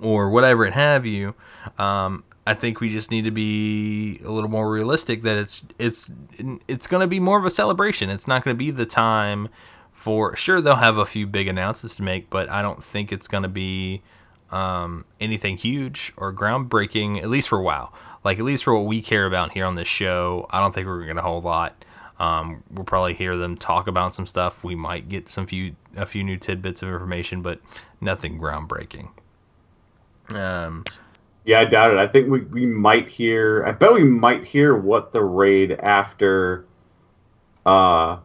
[0.00, 1.34] or whatever it have you.
[1.78, 6.12] Um, I think we just need to be a little more realistic that it's it's
[6.68, 8.08] it's going to be more of a celebration.
[8.08, 9.48] It's not going to be the time
[9.92, 13.26] for sure they'll have a few big announcements to make, but I don't think it's
[13.26, 14.02] going to be
[14.52, 17.20] um, anything huge or groundbreaking.
[17.20, 19.88] At least for WoW, like at least for what we care about here on this
[19.88, 21.84] show, I don't think we're going to whole lot.
[22.20, 24.62] Um, we'll probably hear them talk about some stuff.
[24.62, 27.60] We might get some few a few new tidbits of information, but
[28.00, 29.08] nothing groundbreaking.
[30.28, 30.84] Um,
[31.46, 31.98] Yeah, I doubt it.
[31.98, 33.64] I think we, we might hear.
[33.64, 36.66] I bet we might hear what the raid after
[37.64, 38.18] uh,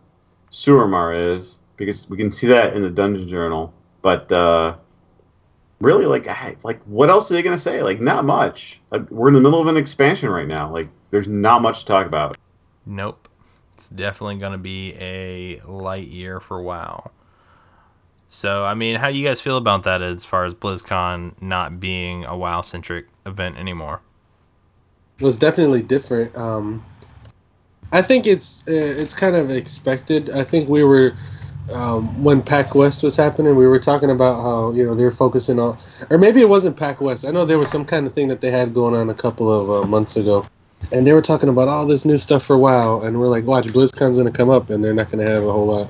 [0.51, 3.73] Suramar is because we can see that in the Dungeon Journal.
[4.01, 4.75] But uh,
[5.81, 7.83] really, like, I, like what else are they gonna say?
[7.83, 8.79] Like, not much.
[8.89, 10.73] Like, we're in the middle of an expansion right now.
[10.73, 12.37] Like, there's not much to talk about.
[12.87, 13.29] Nope.
[13.75, 17.11] It's definitely to be a light year for WoW.
[18.33, 21.81] So, I mean, how do you guys feel about that as far as BlizzCon not
[21.81, 23.99] being a WoW centric event anymore?
[25.19, 26.33] It was definitely different.
[26.37, 26.81] Um,
[27.91, 30.29] I think it's uh, it's kind of expected.
[30.29, 31.13] I think we were
[31.73, 35.59] um, when PAX West was happening, we were talking about how you know they're focusing
[35.59, 35.77] on,
[36.09, 37.25] or maybe it wasn't PAX West.
[37.25, 39.53] I know there was some kind of thing that they had going on a couple
[39.53, 40.45] of uh, months ago,
[40.93, 43.67] and they were talking about all this new stuff for WoW, and we're like, watch,
[43.67, 45.89] BlizzCon's gonna come up, and they're not gonna have a whole lot.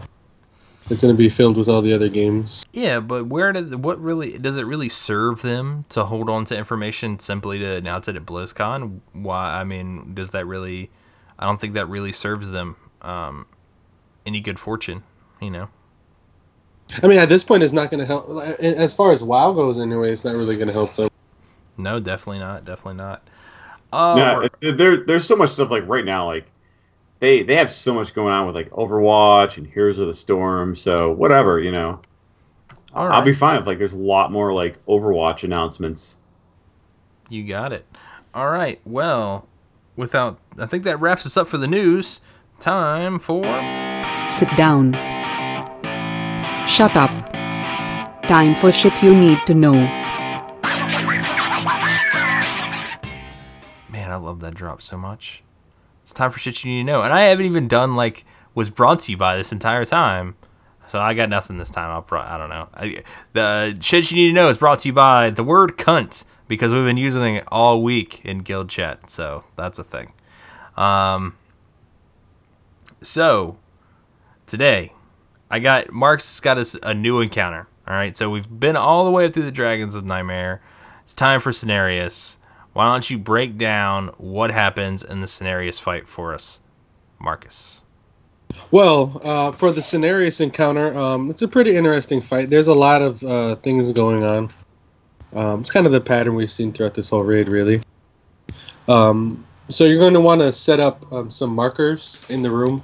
[0.89, 2.65] It's gonna be filled with all the other games.
[2.73, 6.57] Yeah, but where did what really does it really serve them to hold on to
[6.57, 8.99] information simply to announce it at BlizzCon?
[9.13, 9.59] Why?
[9.59, 10.89] I mean, does that really?
[11.39, 13.45] I don't think that really serves them um,
[14.25, 15.03] any good fortune.
[15.41, 15.69] You know.
[17.01, 18.27] I mean, at this point, it's not gonna help.
[18.59, 21.07] As far as WoW goes, anyway, it's not really gonna help them.
[21.77, 22.65] No, definitely not.
[22.65, 23.25] Definitely not.
[23.93, 26.25] Oh, yeah, it- there, there's so much stuff like right now.
[26.25, 26.50] Like,
[27.21, 30.75] they they have so much going on with like Overwatch and Heroes of the Storm.
[30.75, 32.01] So whatever, you know.
[32.93, 36.17] all I'll be fine if like there's a lot more like Overwatch announcements.
[37.29, 37.85] You got it.
[38.33, 38.81] All right.
[38.85, 39.47] Well,
[39.95, 42.21] without, I think that wraps us up for the news.
[42.59, 43.43] Time for.
[44.29, 44.93] Sit down.
[46.67, 47.11] Shut up.
[48.23, 49.73] Time for shit you need to know.
[53.89, 55.43] Man, I love that drop so much.
[56.11, 58.69] It's time for shit you need to know, and I haven't even done like was
[58.69, 60.35] brought to you by this entire time.
[60.89, 61.89] So I got nothing this time.
[61.89, 62.67] I'll pro- I don't know.
[62.73, 66.25] I, the shit you need to know is brought to you by the word cunt
[66.49, 69.09] because we've been using it all week in guild chat.
[69.09, 70.11] So that's a thing.
[70.75, 71.37] Um.
[73.01, 73.57] So
[74.45, 74.91] today,
[75.49, 77.69] I got Mark's got us a new encounter.
[77.87, 80.61] All right, so we've been all the way up through the Dragons of Nightmare.
[81.05, 82.35] It's time for Cenarius.
[82.73, 86.59] Why don't you break down what happens in the Cenarius fight for us,
[87.19, 87.81] Marcus?
[88.71, 92.49] Well, uh, for the Cenarius encounter, um, it's a pretty interesting fight.
[92.49, 94.49] There's a lot of uh, things going on.
[95.33, 97.81] Um, it's kind of the pattern we've seen throughout this whole raid, really.
[98.87, 102.83] Um, so you're going to want to set up um, some markers in the room.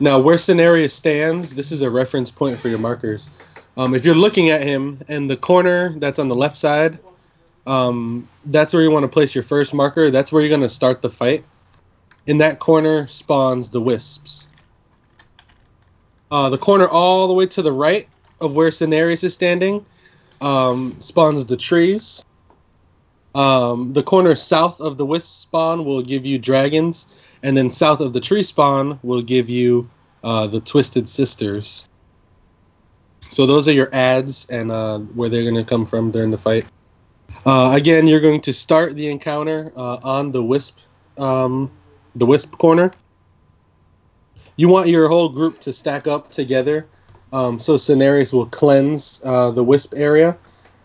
[0.00, 3.30] Now, where Cenarius stands, this is a reference point for your markers.
[3.76, 6.98] Um, if you're looking at him, and the corner that's on the left side,
[7.68, 10.10] um, that's where you want to place your first marker.
[10.10, 11.44] That's where you're going to start the fight.
[12.26, 14.48] in that corner spawns the wisps.
[16.30, 18.08] Uh, the corner all the way to the right
[18.40, 19.86] of where Cenarius is standing
[20.42, 22.24] um, spawns the trees.
[23.34, 27.06] Um, the corner south of the wisp spawn will give you dragons,
[27.42, 29.86] and then south of the tree spawn will give you
[30.24, 31.88] uh, the Twisted Sisters.
[33.30, 36.38] So those are your ads and uh, where they're going to come from during the
[36.38, 36.66] fight.
[37.46, 40.80] Uh, again, you're going to start the encounter uh, on the wisp,
[41.18, 41.70] um,
[42.14, 42.90] the wisp corner.
[44.56, 46.86] You want your whole group to stack up together,
[47.32, 50.36] um, so Cenarius will cleanse uh, the wisp area.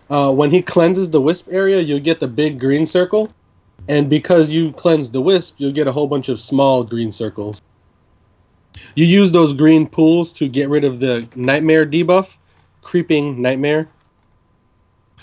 [0.10, 3.34] Uh, when he cleanses the wisp area, you'll get the big green circle,
[3.90, 7.62] and because you cleanse the wisp, you'll get a whole bunch of small green circles.
[8.96, 12.38] You use those green pools to get rid of the nightmare debuff,
[12.82, 13.90] creeping nightmare.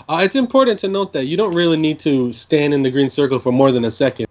[0.08, 3.08] Uh, it's important to note that you don't really need to stand in the green
[3.08, 4.26] circle for more than a second.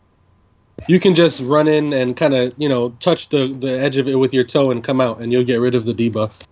[0.88, 4.08] You can just run in and kind of, you know, touch the, the edge of
[4.08, 6.44] it with your toe and come out, and you'll get rid of the debuff.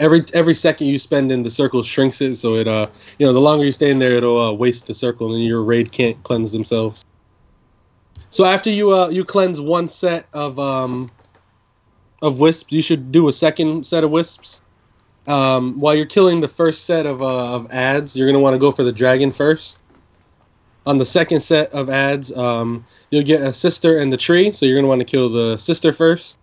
[0.00, 2.88] Every every second you spend in the circle shrinks it, so it uh
[3.20, 5.62] you know the longer you stay in there, it'll uh, waste the circle, and your
[5.62, 7.04] raid can't cleanse themselves.
[8.28, 11.12] So after you uh you cleanse one set of um
[12.22, 14.62] of wisps, you should do a second set of wisps.
[15.26, 18.58] Um, while you're killing the first set of uh, of ads, you're gonna want to
[18.58, 19.82] go for the dragon first.
[20.86, 24.66] On the second set of ads, um, you'll get a sister and the tree, so
[24.66, 26.38] you're gonna want to kill the sister first.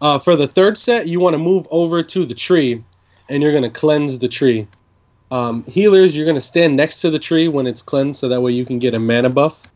[0.00, 2.82] Uh, for the third set, you want to move over to the tree,
[3.28, 4.66] and you're gonna cleanse the tree.
[5.30, 8.50] Um, healers, you're gonna stand next to the tree when it's cleansed, so that way
[8.50, 9.70] you can get a mana buff.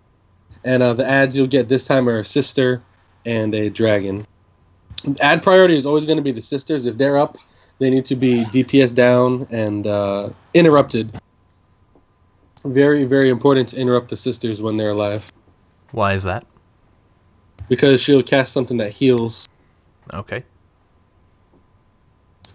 [0.64, 2.82] And uh, the ads you'll get this time are a sister
[3.24, 4.26] and a dragon.
[5.20, 6.86] Ad priority is always going to be the sisters.
[6.86, 7.38] If they're up,
[7.78, 11.12] they need to be DPS down and uh, interrupted.
[12.64, 15.30] Very, very important to interrupt the sisters when they're alive
[15.92, 16.44] Why is that?
[17.68, 19.46] because she'll cast something that heals.
[20.12, 20.42] Okay.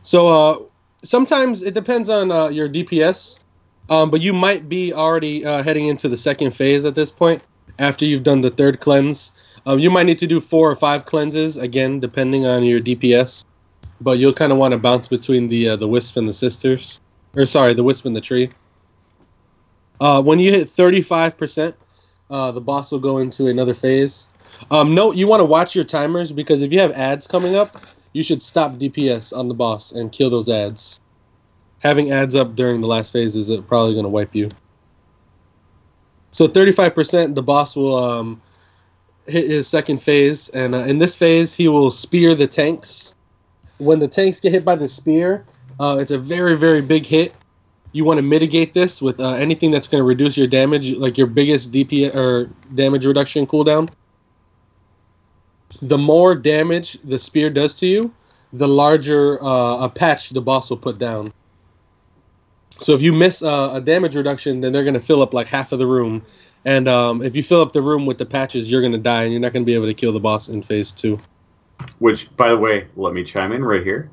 [0.02, 0.60] So uh,
[1.04, 3.44] sometimes it depends on uh, your DPS,
[3.90, 7.44] um, but you might be already uh, heading into the second phase at this point
[7.80, 9.32] after you've done the third cleanse.
[9.66, 13.46] Um, you might need to do four or five cleanses again, depending on your DPS.
[14.02, 17.00] But you'll kind of want to bounce between the uh, the wisp and the sisters,
[17.36, 18.50] or sorry, the wisp and the tree.
[20.02, 21.76] Uh, when you hit thirty five percent,
[22.30, 24.30] uh, the boss will go into another phase.
[24.72, 27.84] Um, note you want to watch your timers because if you have ads coming up,
[28.14, 31.02] you should stop DPS on the boss and kill those ads.
[31.82, 34.50] Having ads up during the last phase is uh, probably going to wipe you.
[36.32, 38.42] So 35%, the boss will um,
[39.28, 43.14] hit his second phase, and uh, in this phase, he will spear the tanks.
[43.78, 45.46] When the tanks get hit by the spear,
[45.80, 47.34] uh, it's a very, very big hit.
[47.92, 51.18] You want to mitigate this with uh, anything that's going to reduce your damage, like
[51.18, 53.90] your biggest DP or damage reduction cooldown.
[55.82, 58.14] The more damage the spear does to you,
[58.54, 61.34] the larger uh, a patch the boss will put down.
[62.80, 65.48] So if you miss uh, a damage reduction, then they're going to fill up like
[65.48, 66.24] half of the room.
[66.66, 69.24] And um, if you fill up the room with the patches, you're going to die,
[69.24, 71.20] and you're not going to be able to kill the boss in phase two.
[72.00, 74.10] Which, by the way, let me chime in right here.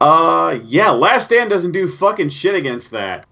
[0.00, 3.26] Uh, yeah, Last Stand doesn't do fucking shit against that.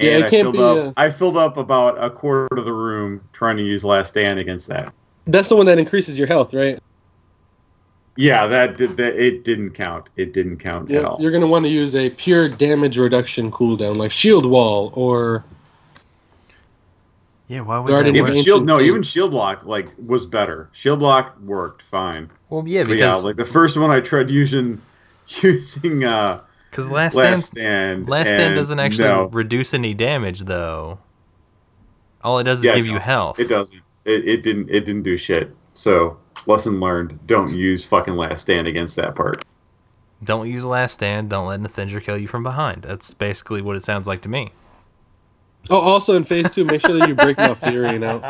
[0.00, 2.48] Yeah, And it I can't filled be, Up, uh, I filled up about a quarter
[2.56, 4.92] of the room trying to use Last Stand against that.
[5.26, 6.78] That's the one that increases your health, right?
[8.16, 9.16] Yeah, that did that.
[9.16, 10.10] It didn't count.
[10.16, 11.18] It didn't count at all.
[11.20, 15.44] you're going to want to use a pure damage reduction cooldown, like Shield Wall or
[17.48, 18.30] Yeah, why would Guardian that?
[18.30, 20.68] Even shield, no, even shield block like was better.
[20.72, 22.30] Shield block worked fine.
[22.50, 24.80] Well, yeah, But yeah, like the first one I tried using,
[25.28, 28.08] using uh, because last Last stand Stand.
[28.08, 30.98] last stand doesn't actually no, reduce any damage though.
[32.22, 33.38] All it does is Yeah, give no, you health.
[33.38, 33.80] It doesn't.
[34.04, 34.68] It, it didn't.
[34.68, 35.50] It didn't do shit.
[35.72, 39.42] So lesson learned: don't use fucking Last Stand against that part.
[40.22, 41.30] Don't use last stand.
[41.30, 42.82] Don't let Nythendra kill you from behind.
[42.82, 44.50] That's basically what it sounds like to me.
[45.70, 48.24] Oh, also in phase two, make sure that you break Malfurion out.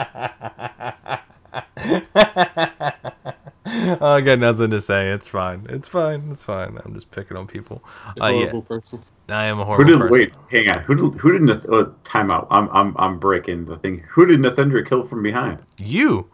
[4.00, 5.10] Oh, I got nothing to say.
[5.10, 5.64] It's fine.
[5.68, 6.30] It's fine.
[6.32, 6.78] It's fine.
[6.84, 7.84] I'm just picking on people.
[8.16, 9.00] You Uh, yeah, horrible person.
[9.28, 9.98] I am a Who horrible did?
[9.98, 10.12] person.
[10.12, 10.82] Wait, hang on.
[10.84, 11.20] Who did?
[11.20, 11.42] Who did?
[11.42, 12.46] Nath- uh, time out.
[12.50, 14.04] I'm I'm I'm breaking the thing.
[14.10, 15.60] Who did Nythendra kill from behind?
[15.78, 16.28] You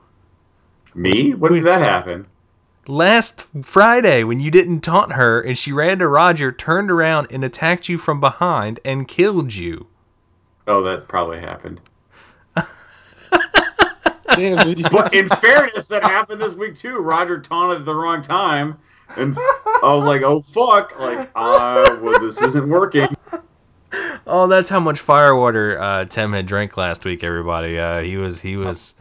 [0.95, 1.35] Me?
[1.35, 2.27] When did that happen?
[2.87, 7.43] last Friday when you didn't taunt her and she ran to Roger, turned around and
[7.45, 9.87] attacked you from behind and killed you.
[10.67, 11.81] Oh, that probably happened.
[14.37, 16.99] Damn, But in fairness, that happened this week too.
[16.99, 18.77] Roger taunted at the wrong time,
[19.17, 23.07] and I was like, "Oh fuck!" Like, uh, well, this isn't working.
[24.27, 27.23] Oh, that's how much firewater uh, Tim had drank last week.
[27.23, 28.95] Everybody, uh, he was he was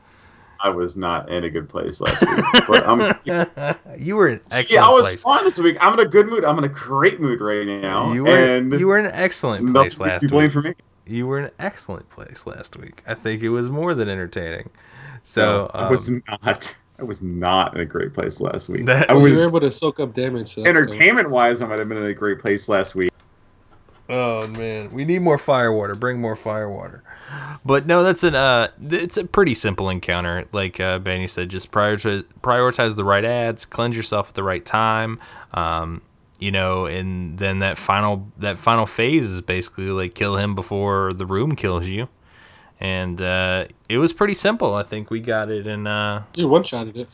[0.64, 2.46] I was not in a good place last week.
[2.68, 3.16] But I'm
[3.98, 5.24] you were in excellent yeah, I was place.
[5.24, 5.78] fine this week.
[5.82, 6.46] I'm in a good mood.
[6.46, 8.14] I'm in a great mood right now.
[8.14, 10.32] You were and you were in an excellent nothing place to last be week.
[10.32, 10.74] blamed for me.
[11.06, 13.04] You were in an excellent place last week.
[13.06, 14.70] I think it was more than entertaining.
[15.24, 16.76] So I was um, not.
[17.00, 18.86] I was not in a great place last week.
[18.86, 20.50] That- I Well, you was were able to soak up damage.
[20.50, 20.84] So that's good.
[20.90, 21.62] entertainment wise.
[21.62, 23.12] I might have been in a great place last week.
[24.10, 25.96] Oh man, we need more firewater.
[25.96, 27.04] Bring more firewater.
[27.66, 30.46] But no, that's an uh, it's a pretty simple encounter.
[30.52, 34.64] Like uh, Benny said, just prioritize prioritize the right ads, cleanse yourself at the right
[34.66, 35.20] time.
[35.54, 36.02] Um,
[36.44, 41.14] you know, and then that final that final phase is basically like kill him before
[41.14, 42.10] the room kills you.
[42.80, 44.76] And uh, it was pretty simple.
[44.76, 45.88] I think we got it in.
[45.88, 47.08] Uh, You one shotted it.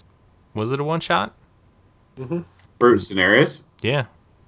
[0.55, 1.35] was it a one shot?
[2.17, 2.39] Mm-hmm.
[2.79, 3.63] Bruce Daenerys.
[3.81, 4.05] Yeah.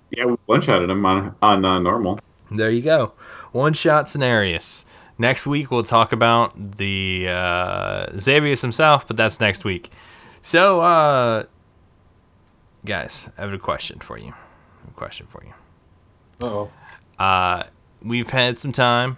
[0.09, 2.19] Yeah, we one shotted him on on uh, normal.
[2.49, 3.13] There you go.
[3.51, 4.85] One shot scenarios.
[5.17, 9.91] Next week we'll talk about the uh, Xavius himself, but that's next week.
[10.41, 11.43] So, uh,
[12.83, 14.33] guys, I have a question for you.
[14.87, 15.53] A question for you.
[16.41, 16.71] Oh.
[17.19, 17.63] Uh,
[18.01, 19.17] we've had some time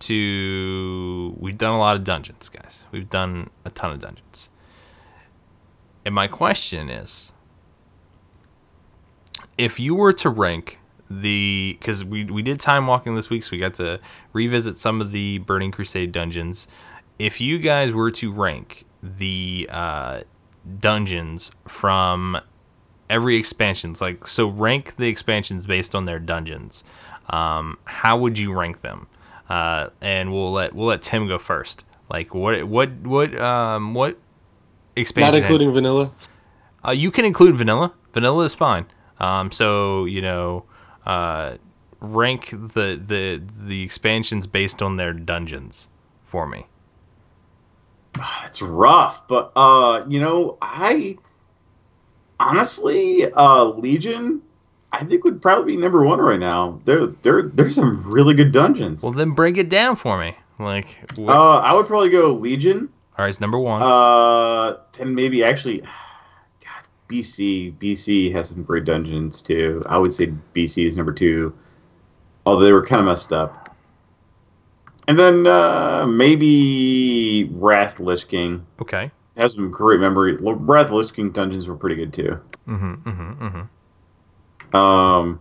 [0.00, 1.34] to.
[1.38, 2.84] We've done a lot of dungeons, guys.
[2.90, 4.50] We've done a ton of dungeons.
[6.04, 7.32] And my question is
[9.58, 10.78] if you were to rank
[11.10, 11.76] the.
[11.78, 14.00] Because we, we did time walking this week, so we got to
[14.32, 16.66] revisit some of the Burning Crusade dungeons.
[17.18, 20.20] If you guys were to rank the uh,
[20.80, 22.38] dungeons from
[23.08, 26.84] every expansions like so rank the expansions based on their dungeons.
[27.30, 29.06] Um, how would you rank them?
[29.48, 31.84] Uh, and we'll let we'll let tim go first.
[32.10, 34.18] Like what what what um what
[34.96, 36.12] expansion Not had- including vanilla.
[36.86, 37.92] uh, you can include vanilla.
[38.12, 38.86] Vanilla is fine.
[39.18, 40.64] Um, so you know
[41.04, 41.56] uh,
[42.00, 45.88] rank the the the expansions based on their dungeons
[46.24, 46.66] for me.
[48.46, 51.18] It's rough, but uh, you know, I
[52.40, 54.42] honestly, uh, Legion,
[54.92, 56.80] I think would probably be number one right now.
[56.84, 59.02] There, there, there's some really good dungeons.
[59.02, 62.88] well then break it down for me like what, uh, I would probably go Legion.
[63.18, 68.84] all right it's number one Uh, then maybe actually, God, BC, BC has some great
[68.84, 69.82] dungeons too.
[69.86, 71.54] I would say BC is number two,
[72.44, 73.76] although they were kind of messed up.
[75.08, 80.36] And then uh, maybe Wrath Lich King okay has some great memory.
[80.40, 82.38] Wrath Lich King dungeons were pretty good too.
[82.66, 85.40] mm-hmm mm-hmm mm-hmm Um,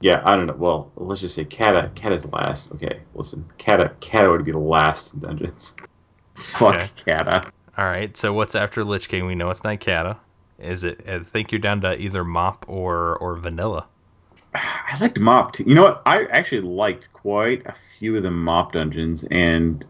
[0.00, 0.56] yeah, I don't know.
[0.56, 1.90] Well, let's just say Kata.
[1.94, 2.72] Kata's last.
[2.72, 3.92] Okay, listen, Kata.
[4.00, 5.74] Kata would be the last in dungeons.
[6.34, 6.88] Fuck Okay.
[7.06, 7.50] Kata.
[7.76, 8.16] All right.
[8.16, 9.26] So what's after Lich King?
[9.26, 10.18] We know it's Nightcata.
[10.58, 11.04] Is it?
[11.08, 13.86] I think you're down to either Mop or or Vanilla.
[14.54, 15.64] I liked Mop too.
[15.66, 16.02] You know what?
[16.06, 19.84] I actually liked quite a few of the Mop dungeons, and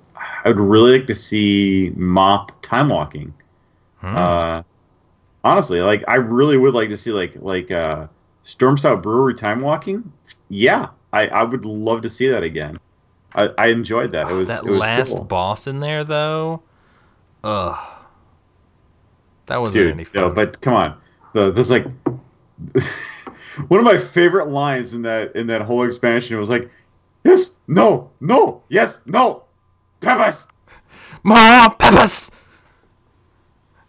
[0.45, 3.33] I would really like to see Mop time walking.
[3.99, 4.17] Hmm.
[4.17, 4.63] Uh,
[5.43, 8.07] honestly, like I really would like to see like like uh,
[8.45, 10.13] Stormstout Brewery time walking.
[10.49, 12.77] Yeah, I, I would love to see that again.
[13.35, 14.31] I, I enjoyed that.
[14.31, 15.25] It was that it was last cool.
[15.25, 16.63] boss in there though.
[17.43, 17.79] Ugh.
[19.47, 19.93] That wasn't dude.
[19.93, 20.23] any fun.
[20.23, 20.97] No, but come on,
[21.35, 21.85] the this like
[23.69, 26.71] one of my favorite lines in that in that whole expansion was like,
[27.25, 29.44] yes, no, no, yes, no,
[30.05, 30.47] Peppers.
[31.23, 32.31] Ma Peppers.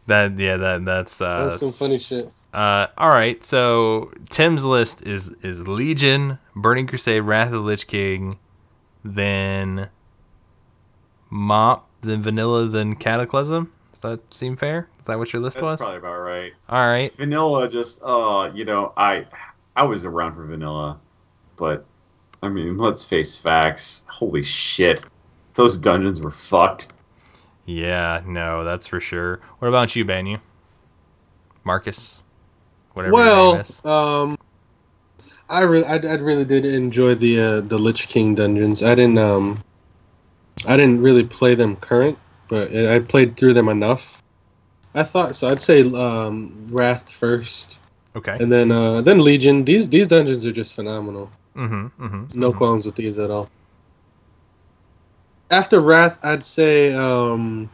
[0.07, 2.31] That yeah that that's uh That's some funny shit.
[2.53, 3.43] uh all right.
[3.43, 8.37] So Tim's list is is Legion, Burning Crusade, Wrath of the Lich King,
[9.03, 9.89] then
[11.29, 13.71] Mop, then Vanilla, then Cataclysm.
[13.93, 14.87] Does that seem fair?
[14.99, 15.79] Is that what your list That's was?
[15.79, 16.53] probably about right.
[16.69, 17.13] All right.
[17.15, 19.25] Vanilla just uh you know I
[19.75, 20.99] I was around for vanilla,
[21.57, 21.83] but
[22.43, 24.03] I mean let's face facts.
[24.07, 25.03] Holy shit,
[25.55, 26.89] those dungeons were fucked.
[27.65, 29.39] Yeah, no, that's for sure.
[29.59, 30.39] What about you, Banyu?
[31.63, 32.19] Marcus?
[32.93, 33.85] Whatever your name Well, is.
[33.85, 34.37] um,
[35.49, 38.83] I really, I, I really did enjoy the uh, the Lich King dungeons.
[38.83, 39.59] I didn't, um,
[40.67, 42.17] I didn't really play them current,
[42.49, 44.21] but I played through them enough.
[44.93, 45.49] I thought so.
[45.49, 47.79] I'd say um, Wrath first,
[48.15, 48.37] Okay.
[48.39, 49.65] and then uh, then Legion.
[49.65, 51.29] These these dungeons are just phenomenal.
[51.55, 52.03] Mm-hmm.
[52.05, 52.39] Mm-hmm.
[52.39, 53.49] No qualms with these at all.
[55.51, 57.69] After Wrath, I'd say um,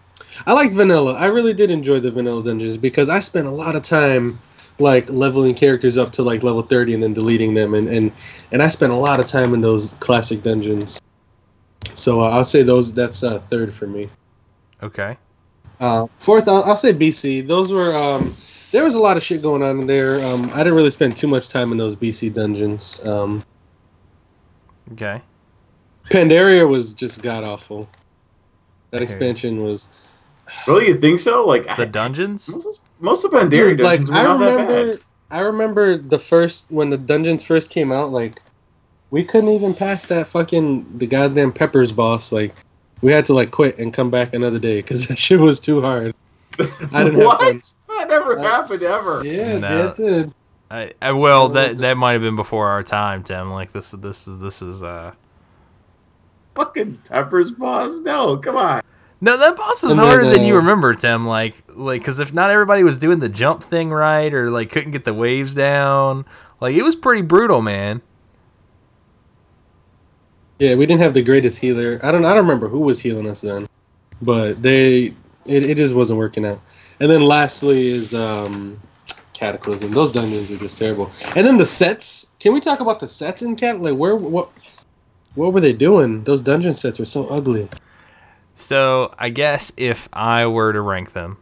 [0.45, 1.13] I like Vanilla.
[1.13, 4.37] I really did enjoy the Vanilla dungeons because I spent a lot of time
[4.79, 8.11] like leveling characters up to like level 30 and then deleting them and and,
[8.51, 10.99] and I spent a lot of time in those classic dungeons.
[11.93, 14.07] So uh, I'll say those that's uh, third for me.
[14.81, 15.17] Okay.
[15.79, 17.47] Uh, fourth, I'll, I'll say BC.
[17.47, 18.35] Those were um,
[18.71, 20.23] there was a lot of shit going on in there.
[20.25, 23.05] Um, I didn't really spend too much time in those BC dungeons.
[23.05, 23.41] Um,
[24.93, 25.21] Okay.
[26.09, 27.87] Pandaria was just god awful.
[28.91, 29.15] That I hear you.
[29.15, 29.89] expansion was.
[30.67, 31.45] Really, you think so?
[31.45, 32.49] Like The I, dungeons?
[32.49, 34.99] most, most of Pandaria Dude, like dungeons were I not that remember, bad.
[35.31, 38.09] I remember the first when the dungeons first came out.
[38.11, 38.41] Like,
[39.11, 42.31] we couldn't even pass that fucking the goddamn peppers boss.
[42.33, 42.53] Like,
[43.01, 45.81] we had to like quit and come back another day because that shit was too
[45.81, 46.13] hard.
[46.59, 47.39] I didn't have what?
[47.39, 47.61] fun.
[47.87, 49.21] That never Uh, happened ever.
[49.25, 49.69] Yeah, No.
[49.69, 50.33] yeah, it did.
[50.69, 53.51] I, I well that that might have been before our time, Tim.
[53.51, 55.13] Like this this is this is uh
[56.61, 58.01] Fucking Peppers boss?
[58.01, 58.83] No, come on.
[59.19, 61.25] No, that boss is harder than you uh, remember, Tim.
[61.25, 64.91] Like, like, because if not everybody was doing the jump thing right, or like couldn't
[64.91, 66.23] get the waves down,
[66.59, 68.03] like it was pretty brutal, man.
[70.59, 71.99] Yeah, we didn't have the greatest healer.
[72.03, 72.25] I don't.
[72.25, 73.67] I don't remember who was healing us then,
[74.21, 75.05] but they
[75.47, 76.59] it, it just wasn't working out.
[76.99, 78.79] And then lastly is um,
[79.33, 79.89] Cataclysm.
[79.89, 81.09] Those dungeons are just terrible.
[81.35, 82.31] And then the sets.
[82.39, 83.81] Can we talk about the sets in Cat?
[83.81, 84.51] Like where what
[85.35, 86.23] what were they doing?
[86.23, 87.69] Those dungeon sets are so ugly.
[88.55, 91.37] So I guess if I were to rank them,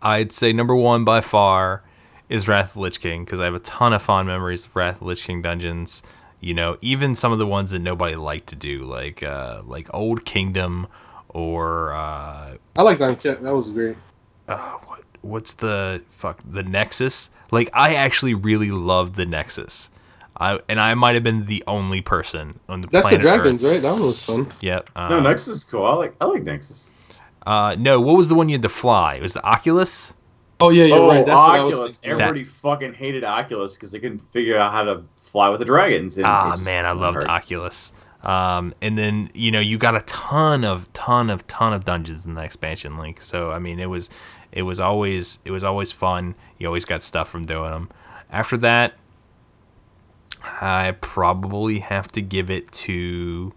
[0.00, 1.82] I'd say number one by far
[2.28, 4.76] is Wrath of the Lich King because I have a ton of fond memories of
[4.76, 6.02] Wrath of the Lich King dungeons.
[6.40, 9.88] You know, even some of the ones that nobody liked to do, like uh, like
[9.94, 10.86] Old Kingdom
[11.28, 13.20] or uh, I like that.
[13.20, 13.96] That was great.
[14.48, 17.30] uh, what what's the fuck the Nexus?
[17.50, 19.88] Like I actually really loved the Nexus.
[20.38, 23.04] I and I might have been the only person on the planet.
[23.04, 23.72] That's the dragons, Earth.
[23.72, 23.82] right?
[23.82, 24.46] That one was fun.
[24.60, 24.90] Yep.
[24.96, 25.84] Uh, No, Nexus is cool.
[25.84, 26.90] I like I like Nexus.
[27.46, 29.14] Uh, no, what was the one you had to fly?
[29.16, 30.14] It was the Oculus.
[30.60, 31.26] Oh yeah, you're oh, right.
[31.26, 31.98] That's what I was Oculus.
[31.98, 32.10] thinking.
[32.20, 36.16] Everybody fucking hated Oculus because they couldn't figure out how to fly with the dragons.
[36.16, 37.28] and Ah, man, I loved hurt.
[37.28, 37.92] Oculus.
[38.22, 42.24] Um, and then you know you got a ton of ton of ton of dungeons
[42.24, 43.20] in the expansion link.
[43.20, 44.08] So I mean, it was
[44.52, 46.36] it was always it was always fun.
[46.58, 47.88] You always got stuff from doing them.
[48.30, 48.94] After that,
[50.44, 53.52] I probably have to give it to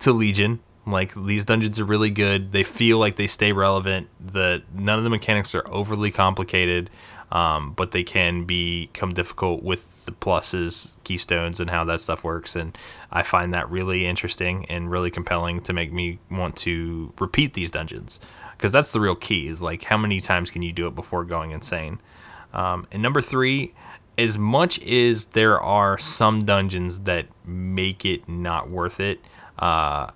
[0.00, 0.60] to Legion.
[0.86, 2.52] Like these dungeons are really good.
[2.52, 4.08] They feel like they stay relevant.
[4.20, 6.90] The none of the mechanics are overly complicated,
[7.30, 12.56] um, but they can become difficult with the pluses, keystones, and how that stuff works.
[12.56, 12.76] And
[13.12, 17.70] I find that really interesting and really compelling to make me want to repeat these
[17.70, 18.18] dungeons
[18.56, 19.48] because that's the real key.
[19.48, 22.00] Is like how many times can you do it before going insane?
[22.52, 23.74] Um, and number three,
[24.20, 29.18] as much as there are some dungeons that make it not worth it,
[29.58, 30.10] uh,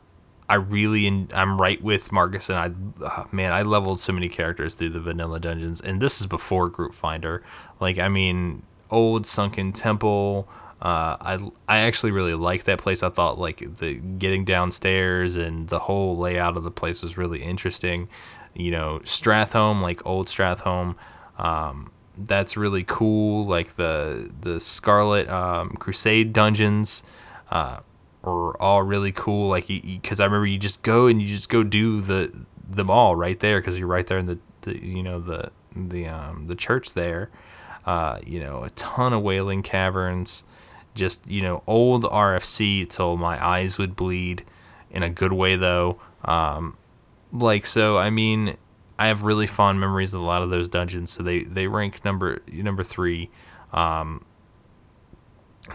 [0.47, 4.29] I really in, I'm right with Marcus and I uh, man I leveled so many
[4.29, 7.43] characters through the vanilla dungeons and this is before Group Finder.
[7.81, 10.47] Like I mean old sunken temple
[10.83, 13.03] uh, I I actually really liked that place.
[13.03, 17.43] I thought like the getting downstairs and the whole layout of the place was really
[17.43, 18.09] interesting.
[18.55, 20.95] You know Stratholme like old Stratholme
[21.39, 27.03] um, that's really cool like the the Scarlet um, Crusade dungeons
[27.51, 27.81] uh,
[28.23, 29.49] are all really cool.
[29.49, 32.33] Like, because I remember you just go and you just go do the
[32.67, 36.07] them all right there because you're right there in the, the you know the the
[36.07, 37.31] um the church there.
[37.87, 40.43] Uh, you know, a ton of Wailing Caverns,
[40.95, 44.45] just you know old RFC till my eyes would bleed,
[44.91, 46.01] in a good way though.
[46.25, 46.77] Um,
[47.31, 48.57] like so, I mean,
[48.99, 51.11] I have really fond memories of a lot of those dungeons.
[51.11, 53.31] So they they rank number number three.
[53.73, 54.25] Um,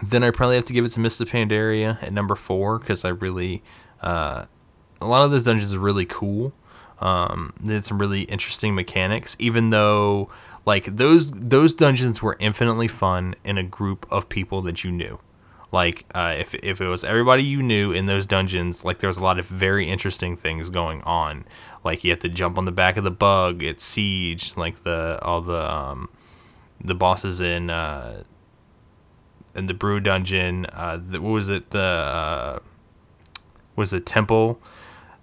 [0.02, 3.08] then I probably have to give it to of Pandaria at number four because I
[3.08, 3.62] really,
[4.00, 4.44] uh,
[5.00, 6.52] a lot of those dungeons are really cool.
[7.00, 10.30] Um, they had some really interesting mechanics, even though
[10.66, 15.18] like those those dungeons were infinitely fun in a group of people that you knew.
[15.72, 19.16] Like uh, if if it was everybody you knew in those dungeons, like there was
[19.16, 21.44] a lot of very interesting things going on.
[21.84, 25.18] Like you have to jump on the back of the bug at Siege, like the
[25.22, 26.08] all the um,
[26.82, 27.70] the bosses in.
[27.70, 28.24] Uh,
[29.54, 30.66] in the brew dungeon.
[30.66, 31.70] Uh, the, what was it?
[31.70, 32.58] The uh,
[33.76, 34.60] was the temple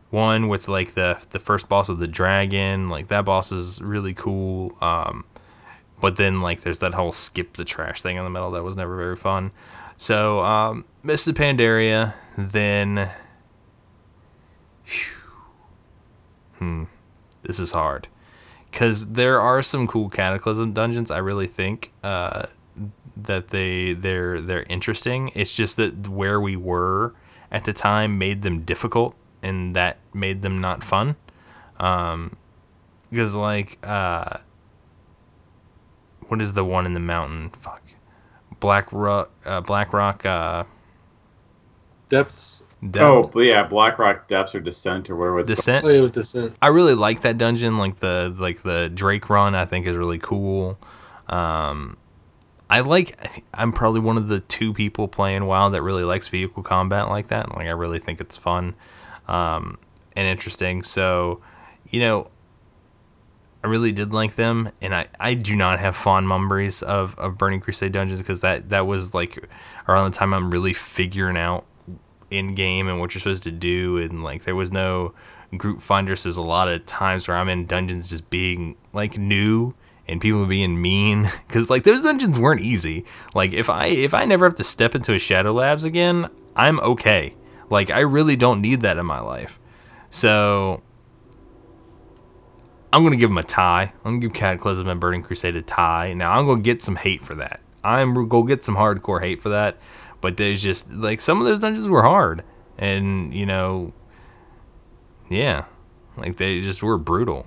[0.09, 2.89] one with like the the first boss of the dragon.
[2.89, 4.75] Like that boss is really cool.
[4.81, 5.25] Um,
[5.99, 8.75] but then like there's that whole skip the trash thing in the middle that was
[8.75, 9.51] never very fun.
[9.97, 12.13] So um, of Pandaria.
[12.37, 13.09] Then,
[14.83, 15.16] Phew.
[16.59, 16.83] Hmm,
[17.43, 18.07] this is hard
[18.71, 21.11] because there are some cool Cataclysm dungeons.
[21.11, 21.91] I really think.
[22.03, 22.47] Uh,
[23.23, 25.31] that they they're they're interesting.
[25.33, 27.13] It's just that where we were
[27.51, 31.15] at the time made them difficult, and that made them not fun.
[31.79, 32.35] Um,
[33.09, 34.37] because like uh,
[36.27, 37.51] what is the one in the mountain?
[37.61, 37.81] Fuck,
[38.59, 39.31] Black Rock.
[39.45, 40.25] Uh, Black Rock.
[40.25, 40.63] Uh,
[42.09, 42.63] Depths.
[42.81, 45.85] Depth- Oh, but yeah, Blackrock Depths or Descent or whatever it's Descent.
[45.85, 46.55] Oh, it was Descent.
[46.61, 47.77] I really like that dungeon.
[47.77, 50.77] Like the like the Drake run, I think is really cool.
[51.27, 51.97] Um,
[52.69, 53.17] I like.
[53.23, 56.61] I think I'm probably one of the two people playing WoW that really likes vehicle
[56.63, 57.49] combat like that.
[57.55, 58.75] Like I really think it's fun,
[59.27, 59.79] um,
[60.15, 60.83] and interesting.
[60.83, 61.41] So,
[61.89, 62.29] you know,
[63.63, 67.37] I really did like them, and I, I do not have fond memories of, of
[67.37, 69.47] Burning Crusade dungeons because that that was like
[69.87, 71.65] around the time I'm really figuring out
[72.29, 75.13] in game and what you're supposed to do, and like there was no
[75.55, 76.23] group finders.
[76.23, 79.73] There's a lot of times where I'm in dungeons just being like new
[80.07, 83.05] and people being mean because like those dungeons weren't easy.
[83.33, 86.79] Like if I if I never have to step into a Shadow Labs again, I'm
[86.79, 87.35] okay.
[87.69, 89.59] Like I really don't need that in my life.
[90.09, 90.81] So
[92.91, 93.93] I'm gonna give them a tie.
[94.03, 96.13] I'm gonna give Cataclysm and Burning Crusade a tie.
[96.13, 97.59] Now I'm gonna get some hate for that.
[97.83, 99.77] I'm gonna get some hardcore hate for that.
[100.21, 102.43] But there's just like some of those dungeons were hard,
[102.77, 103.93] and you know,
[105.29, 105.65] yeah,
[106.17, 107.45] like they just were brutal.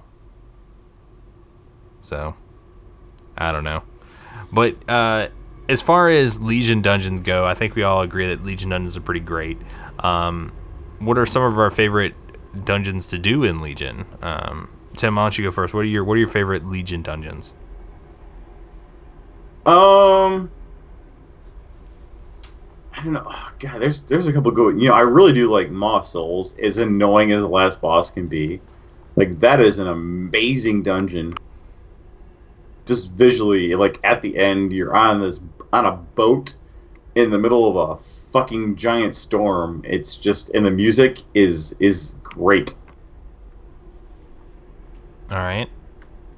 [2.02, 2.34] So
[3.36, 3.82] I don't know,
[4.52, 5.28] but uh,
[5.68, 9.00] as far as Legion dungeons go, I think we all agree that Legion dungeons are
[9.00, 9.58] pretty great.
[9.98, 10.52] Um,
[10.98, 12.14] what are some of our favorite
[12.64, 14.04] dungeons to do in Legion?
[14.22, 15.72] Um, Tim, why don't you go first?
[15.74, 17.54] What are your What are your favorite Legion dungeons?
[19.66, 20.50] Um,
[23.00, 23.26] I don't know.
[23.26, 24.78] Oh, God, there's there's a couple good.
[24.78, 26.54] You know, I really do like Maw Souls.
[26.58, 28.60] As annoying as the last boss can be,
[29.16, 31.32] like that is an amazing dungeon.
[32.84, 35.40] Just visually, like at the end, you're on this
[35.72, 36.56] on a boat
[37.14, 39.82] in the middle of a fucking giant storm.
[39.86, 42.74] It's just and the music is is great.
[45.30, 45.70] All right.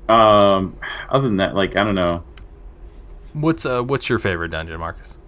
[0.09, 0.77] Um,
[1.09, 2.23] other than that, like I don't know.
[3.33, 5.19] What's uh What's your favorite dungeon, Marcus?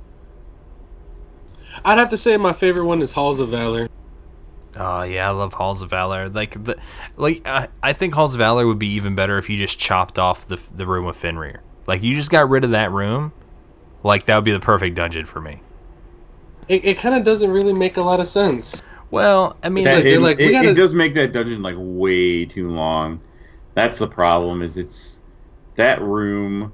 [1.84, 3.88] I'd have to say my favorite one is Halls of Valor.
[4.76, 6.28] Oh yeah, I love Halls of Valor.
[6.28, 6.76] Like the,
[7.16, 10.18] like I, I think Halls of Valor would be even better if you just chopped
[10.18, 11.58] off the the room of Fenryr.
[11.86, 13.32] Like you just got rid of that room.
[14.02, 15.60] Like that would be the perfect dungeon for me.
[16.68, 18.80] It, it kind of doesn't really make a lot of sense.
[19.10, 21.62] Well, I mean, That- like- it, like, we it- gotta- it does make that dungeon
[21.62, 23.20] like way too long.
[23.74, 24.62] That's the problem.
[24.62, 25.20] Is it's
[25.76, 26.72] that room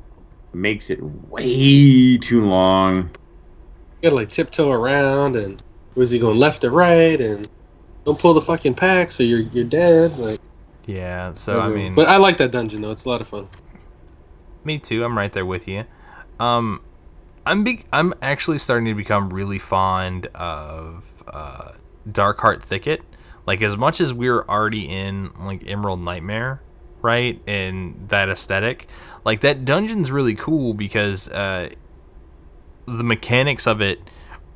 [0.52, 3.10] makes it way too long.
[4.00, 5.62] You gotta like tiptoe around, and
[5.94, 7.48] was he going left or right, and
[8.04, 10.16] don't pull the fucking pack, so you're you're dead.
[10.16, 10.38] Like,
[10.86, 11.32] yeah.
[11.34, 13.48] So I mean, but I like that dungeon though; it's a lot of fun.
[14.64, 15.04] Me too.
[15.04, 15.84] I'm right there with you.
[16.38, 16.80] Um,
[17.44, 21.72] I'm be- I'm actually starting to become really fond of uh,
[22.08, 23.02] Darkheart Thicket.
[23.46, 26.62] Like as much as we're already in like Emerald Nightmare,
[27.02, 28.86] right, and that aesthetic,
[29.24, 31.70] like that dungeon's really cool because uh,
[32.98, 34.00] the mechanics of it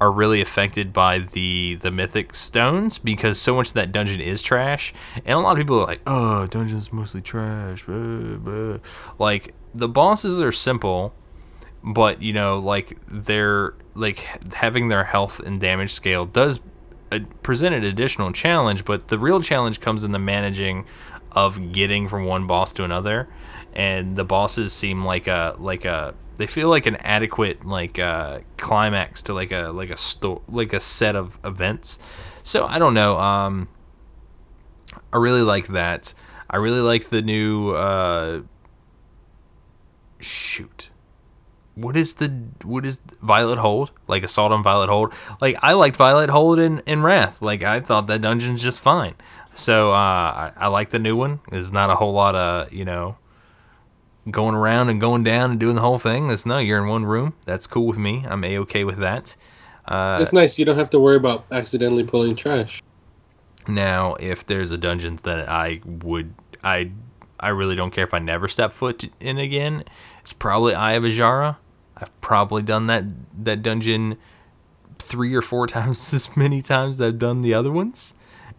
[0.01, 4.43] are really affected by the the mythic stones because so much of that dungeon is
[4.43, 4.93] trash
[5.25, 8.79] and a lot of people are like oh dungeon's mostly trash blah, blah."
[9.19, 11.15] like the bosses are simple
[11.83, 14.19] but you know like they're like
[14.53, 16.61] having their health and damage scale does
[17.13, 20.85] uh, present an additional challenge but the real challenge comes in the managing
[21.33, 23.29] of getting from one boss to another
[23.75, 28.41] and the bosses seem like a like a they feel like an adequate like uh
[28.57, 31.99] climax to like a like a sto- like a set of events
[32.43, 33.69] so i don't know um
[35.13, 36.15] i really like that
[36.51, 38.41] i really like the new uh
[40.21, 40.89] shoot
[41.75, 42.29] what is the
[42.63, 45.13] what is Violet Hold like Assault on Violet Hold?
[45.41, 47.43] Like I liked Violet Hold in in Wrath.
[47.43, 49.15] Like I thought that dungeon's just fine.
[49.55, 51.41] So uh, I, I like the new one.
[51.51, 53.17] There's not a whole lot of you know
[54.31, 56.29] going around and going down and doing the whole thing.
[56.29, 57.35] That's no, you're in one room.
[57.45, 58.25] That's cool with me.
[58.27, 59.37] I'm a okay with that.
[59.87, 62.83] Uh, it's nice; you don't have to worry about accidentally pulling trash.
[63.69, 66.91] Now, if there's a dungeons that I would, I,
[67.41, 69.85] I really don't care if I never step foot in again.
[70.21, 71.57] It's probably Eye of Azshara.
[71.97, 73.05] I've probably done that
[73.45, 74.17] that dungeon
[74.99, 78.15] three or four times as many times as I've done the other ones,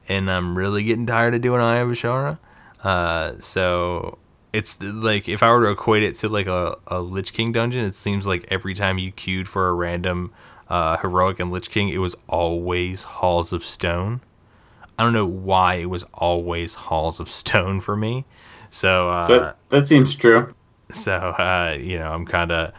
[0.07, 2.37] and I'm really getting tired of doing Eye of Azshara.
[2.83, 4.19] Uh, so
[4.55, 7.83] it's like if I were to equate it to like a, a Lich King dungeon,
[7.83, 10.31] it seems like every time you queued for a random
[10.69, 14.21] uh, heroic and Lich King, it was always Halls of Stone.
[14.97, 18.25] I don't know why it was always Halls of Stone for me.
[18.71, 20.53] So uh, That that seems true.
[20.91, 22.73] so uh, you know, I'm kind of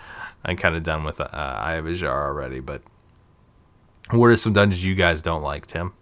[0.44, 2.60] I'm kind of done with uh, Eye of Azshara already.
[2.60, 2.82] But
[4.10, 5.92] what are some dungeons you guys don't like, Tim?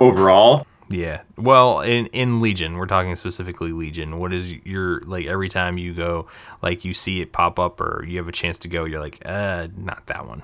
[0.00, 1.22] Overall, Yeah.
[1.36, 4.18] Well, in in Legion, we're talking specifically Legion.
[4.18, 6.28] What is your like every time you go,
[6.62, 9.22] like you see it pop up or you have a chance to go, you're like,
[9.24, 10.42] uh, not that one.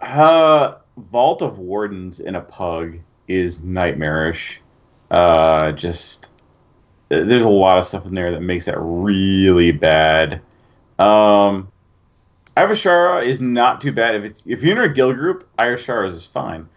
[0.00, 2.98] uh, Vault of Wardens in a pug
[3.28, 4.60] is nightmarish.
[5.10, 6.30] Uh, just
[7.10, 10.42] there's a lot of stuff in there that makes that really bad.
[10.98, 11.72] Um,
[12.56, 15.48] Avashara is not too bad if it's if you're in a guild group.
[15.58, 16.68] Avashara is fine,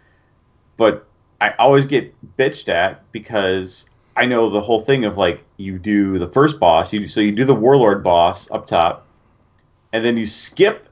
[0.78, 1.09] but
[1.42, 6.18] I always get bitched at because I know the whole thing of like you do
[6.18, 9.06] the first boss, you so you do the warlord boss up top,
[9.94, 10.88] and then you skip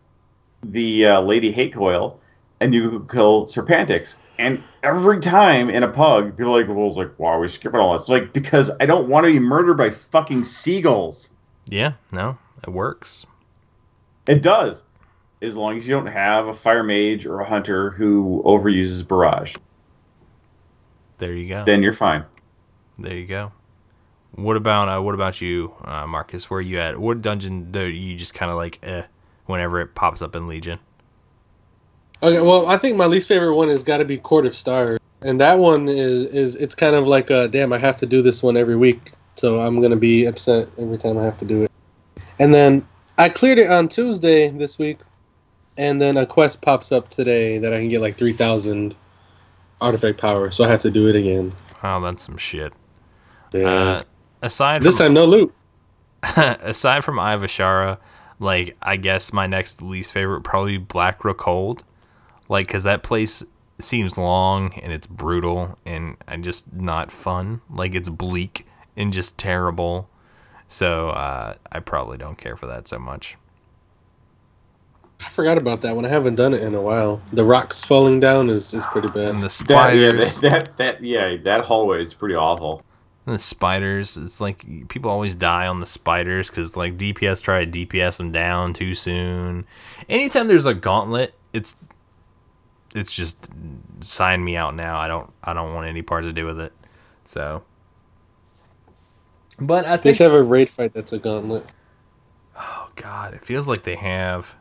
[0.63, 2.17] the uh, Lady Hatecoil,
[2.59, 4.15] and you kill Serpentrix.
[4.39, 7.47] And every time in a pug, people are like, well, it's like, why are we
[7.47, 8.03] skipping all this?
[8.03, 11.29] It's like, because I don't want to be murdered by fucking seagulls.
[11.65, 13.25] Yeah, no, it works.
[14.27, 14.83] It does.
[15.41, 19.55] As long as you don't have a fire mage or a hunter who overuses barrage,
[21.17, 21.63] There you go.
[21.65, 22.23] then you're fine.
[22.99, 23.51] There you go.
[24.31, 26.49] What about uh, what about you, uh, Marcus?
[26.49, 26.99] Where are you at?
[26.99, 29.03] What dungeon do you just kind of like eh
[29.45, 30.79] whenever it pops up in Legion?
[32.21, 34.99] Okay, well, I think my least favorite one has got to be Court of Stars,
[35.21, 37.73] and that one is is it's kind of like a damn.
[37.73, 41.17] I have to do this one every week, so I'm gonna be upset every time
[41.17, 41.71] I have to do it.
[42.39, 42.87] And then
[43.17, 44.99] I cleared it on Tuesday this week,
[45.77, 48.95] and then a quest pops up today that I can get like three thousand
[49.81, 51.53] artifact power, so I have to do it again.
[51.83, 52.73] Oh, that's some shit.
[53.53, 53.69] Yeah.
[53.69, 53.99] Uh,
[54.41, 55.53] aside this from, time, no loot.
[56.23, 57.97] aside from Ivashara,
[58.39, 61.83] like I guess my next least favorite probably be Black Rook Hold,
[62.49, 63.43] like because that place
[63.79, 67.61] seems long and it's brutal and and just not fun.
[67.69, 68.65] Like it's bleak
[68.95, 70.09] and just terrible.
[70.67, 73.37] So uh, I probably don't care for that so much.
[75.37, 76.05] I forgot about that one.
[76.05, 77.21] I haven't done it in a while.
[77.31, 79.35] The rocks falling down is, is pretty bad.
[79.35, 82.81] And the That, yeah, spiders, that, that, that, yeah, that hallway is pretty awful.
[83.25, 84.17] and the spiders.
[84.17, 88.31] It's like people always die on the spiders because like DPS try to DPS them
[88.31, 89.65] down too soon.
[90.09, 91.75] Anytime there's a gauntlet, it's
[92.95, 93.49] it's just
[94.01, 94.99] sign me out now.
[94.99, 96.73] I don't I don't want any part to do with it.
[97.25, 97.63] So,
[99.59, 101.71] but I They think should have a raid fight that's a gauntlet.
[102.57, 104.55] oh god, it feels like they have.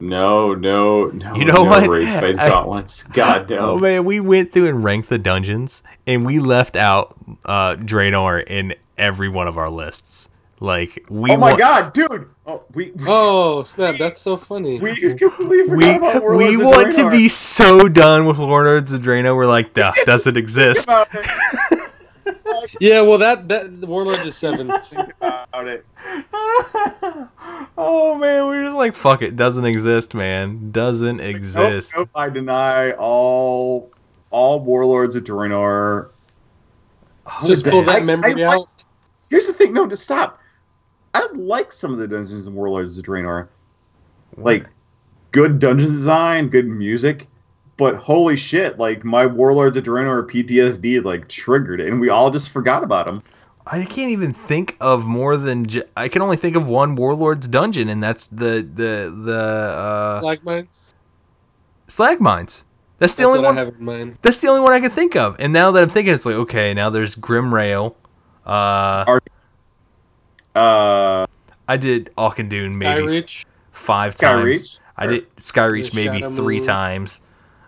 [0.00, 1.34] No, no, no.
[1.34, 1.88] You know no what?
[1.88, 3.02] Raid fight I- gauntlets.
[3.04, 3.62] God damn.
[3.62, 8.44] Oh man, we went through and ranked the dungeons, and we left out uh, Draenor
[8.46, 10.28] in every one of our lists.
[10.60, 12.30] Like we oh my want, god, dude!
[12.46, 13.96] Oh, we we, Oh snap!
[13.98, 14.80] That's so funny.
[14.80, 18.92] we completely forgot we, about Warlords we of want to be so done with Lords
[18.92, 19.34] of Draenor.
[19.36, 20.88] We're like, duh, doesn't exist.
[22.60, 22.86] Think about it.
[22.86, 24.68] Yeah, well, that that the Warlords is seven.
[24.84, 25.84] Think about it.
[27.78, 31.92] oh man, we're just like, fuck it, doesn't exist, man, doesn't exist.
[31.96, 33.90] nope, I deny all
[34.30, 36.10] all warlords of Draenor.
[37.46, 38.84] Just pull that memory I like- out.
[39.30, 39.72] Here's the thing.
[39.72, 40.38] No, to stop.
[41.14, 43.48] I like some of the dungeons in Warlords of Draenor.
[44.36, 44.68] Like
[45.30, 47.28] good dungeon design, good music,
[47.76, 48.78] but holy shit!
[48.78, 53.06] Like my Warlords of Draenor PTSD like triggered, it, and we all just forgot about
[53.06, 53.22] them.
[53.66, 57.48] I can't even think of more than j- I can only think of one Warlord's
[57.48, 60.94] dungeon, and that's the the the uh, Black mines.
[61.88, 62.64] slag mines.
[62.98, 63.56] That's the That's only what one.
[63.58, 64.18] I have in mind.
[64.22, 65.36] That's the only one I can think of.
[65.38, 67.94] And now that I'm thinking, it's like okay, now there's Grimrail.
[68.46, 69.18] Uh,
[70.54, 71.26] Uh,
[71.66, 73.44] I did Auchindoun maybe Skyreach.
[73.72, 74.44] five times.
[74.44, 74.78] Skyreach.
[74.96, 76.66] I did Skyreach The maybe Shadow three Moon.
[76.66, 77.20] times.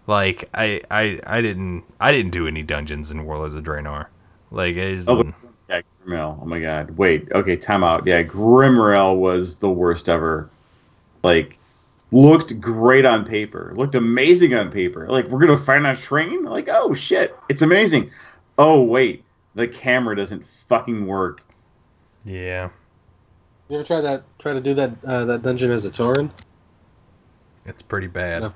[0.06, 4.06] Like I, I, I didn't, I didn't do any dungeons in Warlords of Draenor.
[4.50, 5.34] Like it is, Oh, the-
[5.68, 6.38] yeah, Grimrail.
[6.40, 6.90] Oh my god.
[6.96, 7.28] Wait.
[7.32, 7.56] Okay.
[7.56, 8.06] Time out.
[8.06, 10.48] Yeah, Grimrail was the worst ever.
[11.24, 11.58] Like,
[12.12, 13.72] looked great on paper.
[13.74, 15.08] Looked amazing on paper.
[15.08, 16.44] Like, we're gonna find a train.
[16.44, 18.12] Like, oh shit, it's amazing.
[18.58, 19.24] Oh wait,
[19.56, 21.42] the camera doesn't fucking work.
[22.24, 22.68] yeah,
[23.68, 24.22] You ever try that?
[24.38, 26.30] Try to do that uh, that dungeon as a Tauren?
[27.64, 28.52] it's pretty bad.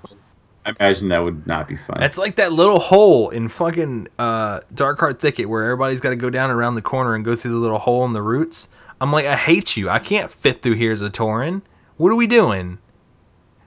[0.67, 0.77] Not fun.
[0.81, 2.03] I imagine that would not be fun.
[2.03, 6.31] It's like that little hole in fucking uh, Darkheart Thicket where everybody's got to go
[6.31, 8.69] down around the corner and go through the little hole in the roots.
[9.01, 9.89] I'm like, I hate you.
[9.89, 11.63] I can't fit through here as a Tauren.
[11.97, 12.79] What are we doing?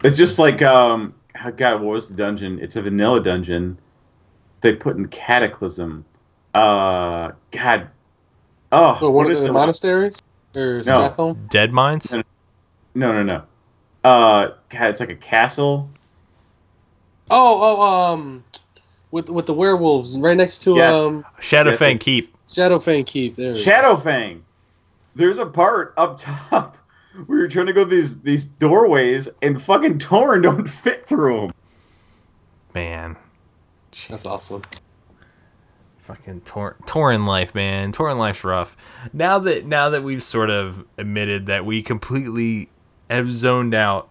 [0.04, 1.14] It's just like um,
[1.56, 2.60] God, what was the dungeon?
[2.60, 3.78] It's a vanilla dungeon.
[4.62, 6.06] They put in Cataclysm.
[6.54, 7.90] Uh, God.
[8.72, 10.22] Oh, one what of is the the monasteries
[10.56, 11.50] or Stratholme?
[11.50, 12.12] Dead mines?
[12.12, 12.24] No,
[12.96, 13.44] no, no.
[14.04, 15.90] Uh, God, it's like a castle.
[17.36, 18.44] Oh, oh, um,
[19.12, 20.96] with with the werewolves right next to Yes.
[20.96, 22.26] um Shadowfang Yes, Keep.
[22.48, 23.36] Shadowfang Keep.
[23.36, 23.54] There.
[23.54, 23.72] we go.
[23.72, 24.42] Shadowfang.
[25.16, 26.78] There's a part up top
[27.26, 31.52] where you're trying to go these these doorways, and fucking Tauren don't fit through them.
[32.74, 33.16] Man.
[34.10, 34.64] That's awesome.
[36.04, 37.94] Fucking Tor- Tauren life, man.
[37.94, 38.76] Tauren life's rough.
[39.14, 42.70] Now that now that we've sort of admitted that we completely
[43.10, 44.10] have zoned out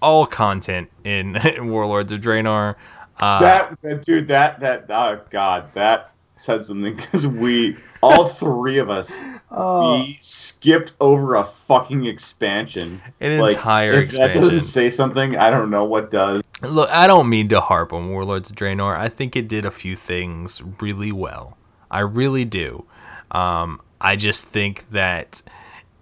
[0.00, 1.38] all content in,
[1.70, 2.76] Warlords of Draenor,
[3.20, 8.78] uh, that, that dude, that that oh god, that said something because we all three
[8.78, 9.12] of us
[9.50, 13.00] we skipped over a fucking expansion.
[13.20, 16.42] an Like, entire if that doesn't say something, I don't know what does.
[16.62, 18.96] Look, I don't mean to harp on Warlords of Draenor.
[18.96, 21.56] I think it did a few things really well.
[21.90, 22.84] I really do.
[23.30, 25.42] Um, I just think that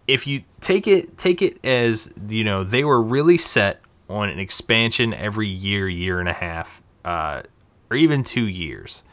[0.09, 4.39] if you take it take it as you know they were really set on an
[4.39, 7.43] expansion every year, year and a half, uh,
[7.91, 9.05] or even two years.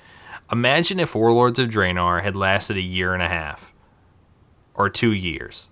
[0.51, 3.73] Imagine if Warlords of Draenor had lasted a year and a half
[4.73, 5.69] or two years,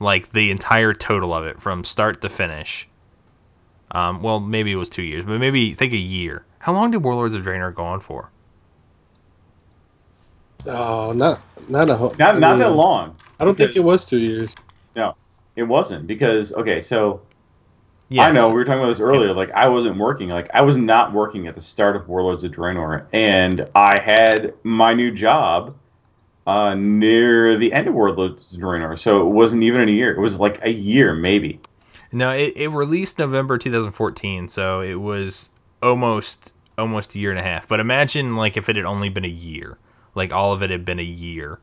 [0.00, 2.88] like the entire total of it from start to finish.
[3.90, 6.44] Um, well, maybe it was two years, but maybe think a year.
[6.60, 8.30] How long did Warlords of Draenor go on for?
[10.66, 12.14] Oh, not not a whole.
[12.18, 13.16] Not I not mean, that long.
[13.38, 14.54] I don't think it was two years.
[14.96, 15.14] No,
[15.56, 17.22] it wasn't because okay, so
[18.10, 18.26] Yes.
[18.26, 19.34] I know we were talking about this earlier.
[19.34, 20.30] Like I wasn't working.
[20.30, 24.54] Like I was not working at the start of Warlords of Draenor, and I had
[24.62, 25.76] my new job
[26.46, 28.98] uh, near the end of Warlords of Draenor.
[28.98, 30.14] So it wasn't even in a year.
[30.14, 31.60] It was like a year, maybe.
[32.10, 35.50] No, it, it released November 2014, so it was
[35.82, 37.68] almost almost a year and a half.
[37.68, 39.76] But imagine like if it had only been a year,
[40.14, 41.58] like all of it had been a year,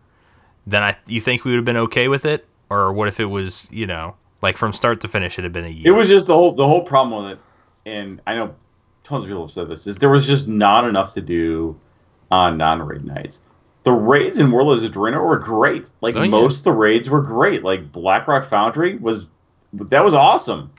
[0.68, 3.26] then I you think we would have been okay with it, or what if it
[3.26, 5.88] was you know like from start to finish it had been a year?
[5.88, 7.40] It was just the whole the whole problem with it,
[7.86, 8.56] and I know
[9.04, 11.80] tons of people have said this is there was just not enough to do
[12.32, 13.40] on non-raid nights.
[13.84, 15.92] The raids in Warlords of Draenor were great.
[16.02, 16.30] Like Oh, yeah.
[16.30, 17.64] most of the raids were great.
[17.64, 19.28] Like Blackrock Foundry was
[19.74, 20.72] that was awesome.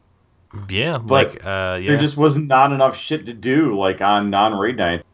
[0.68, 1.90] yeah, but like uh, yeah.
[1.92, 5.04] There just was not enough shit to do like on non-raid nights.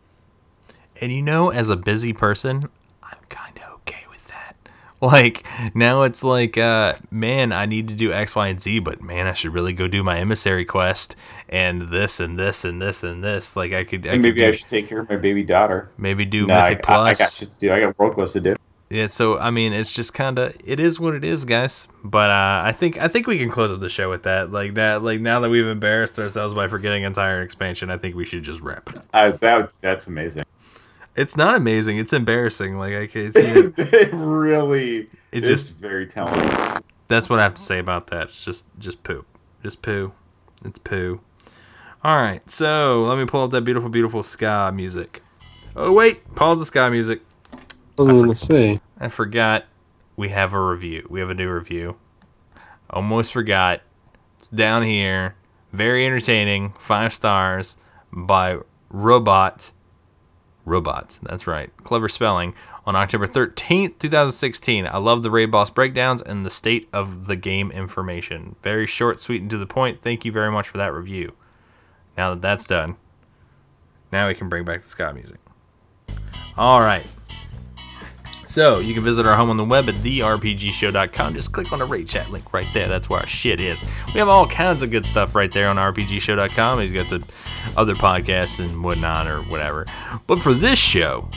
[1.02, 2.68] And you know, as a busy person,
[3.02, 4.56] I'm kind of okay with that.
[5.12, 5.44] Like
[5.74, 9.26] now, it's like, uh, man, I need to do X, Y, and Z, but man,
[9.26, 11.16] I should really go do my emissary quest
[11.48, 13.56] and this and this and this and this.
[13.56, 15.90] Like I could, I And could maybe I should take care of my baby daughter.
[15.98, 17.72] maybe do Nah, I, I, I got shit to do.
[17.72, 18.54] I got world quests to do.
[18.90, 21.88] Yeah, so I mean, it's just kind of it is what it is, guys.
[22.04, 24.52] But uh, I think I think we can close up the show with that.
[24.52, 28.24] Like that, like now that we've embarrassed ourselves by forgetting entire expansion, I think we
[28.24, 29.06] should just wrap it up.
[29.12, 30.44] I, that that's amazing.
[31.16, 32.78] It's not amazing; it's embarrassing.
[32.78, 36.82] Like I can, you- it really It it's just- just very telling.
[37.08, 38.24] that's what I have to say about that.
[38.24, 39.24] It's just just poo,
[39.62, 40.12] just poo.
[40.64, 41.20] It's poo.
[42.04, 45.22] All right, so let me pull up that beautiful, beautiful sky music.
[45.76, 47.20] Oh wait, pause the sky music.
[47.52, 47.58] I
[48.02, 48.80] was gonna say.
[48.98, 49.66] I forgot
[50.16, 51.06] we have a review.
[51.10, 51.96] We have a new review.
[52.90, 53.80] Almost forgot.
[54.38, 55.34] It's down here.
[55.72, 56.74] Very entertaining.
[56.78, 57.76] Five stars
[58.12, 58.58] by
[58.90, 59.70] Robot.
[60.64, 61.18] Robot.
[61.22, 61.70] That's right.
[61.84, 62.54] Clever spelling.
[62.84, 64.86] On October 13th, 2016.
[64.86, 68.56] I love the raid boss breakdowns and the state of the game information.
[68.62, 70.02] Very short, sweet, and to the point.
[70.02, 71.32] Thank you very much for that review.
[72.16, 72.96] Now that that's done,
[74.10, 75.38] now we can bring back the Scott music.
[76.56, 77.06] All right.
[78.52, 81.34] So you can visit our home on the web at therpgshow.com.
[81.34, 82.86] Just click on the raid chat link right there.
[82.86, 83.82] That's where our shit is.
[84.08, 86.80] We have all kinds of good stuff right there on rpgshow.com.
[86.80, 87.26] He's got the
[87.78, 89.86] other podcasts and whatnot or whatever.
[90.26, 91.30] But for this show,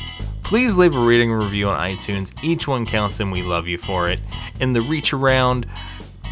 [0.43, 2.33] please leave a rating and review on iTunes.
[2.43, 4.19] Each one counts and we love you for it.
[4.59, 5.67] And the reach around,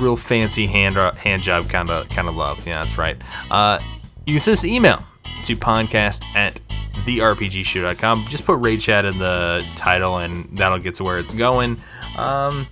[0.02, 2.68] real fancy hand hand job kind of kind of love.
[2.68, 3.16] Yeah, that's right.
[3.50, 3.80] Uh,
[4.26, 5.02] you can send us an email
[5.44, 6.60] to podcast at
[7.06, 8.28] therpgshow.com.
[8.30, 11.78] Just put raid chat in the title and that'll get to where it's going.
[12.18, 12.68] Um,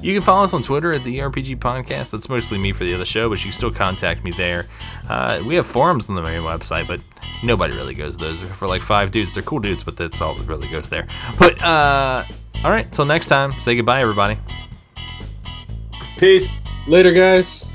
[0.00, 2.10] you can follow us on Twitter at the RPG Podcast.
[2.10, 4.66] That's mostly me for the other show, but you can still contact me there.
[5.08, 7.00] Uh, we have forums on the main website, but
[7.44, 9.34] nobody really goes to those for like five dudes.
[9.34, 11.06] They're cool dudes, but that's all that really goes there.
[11.38, 12.24] But uh,
[12.64, 14.38] all right, till next time, say goodbye, everybody.
[16.18, 16.48] Peace.
[16.88, 17.71] Later, guys.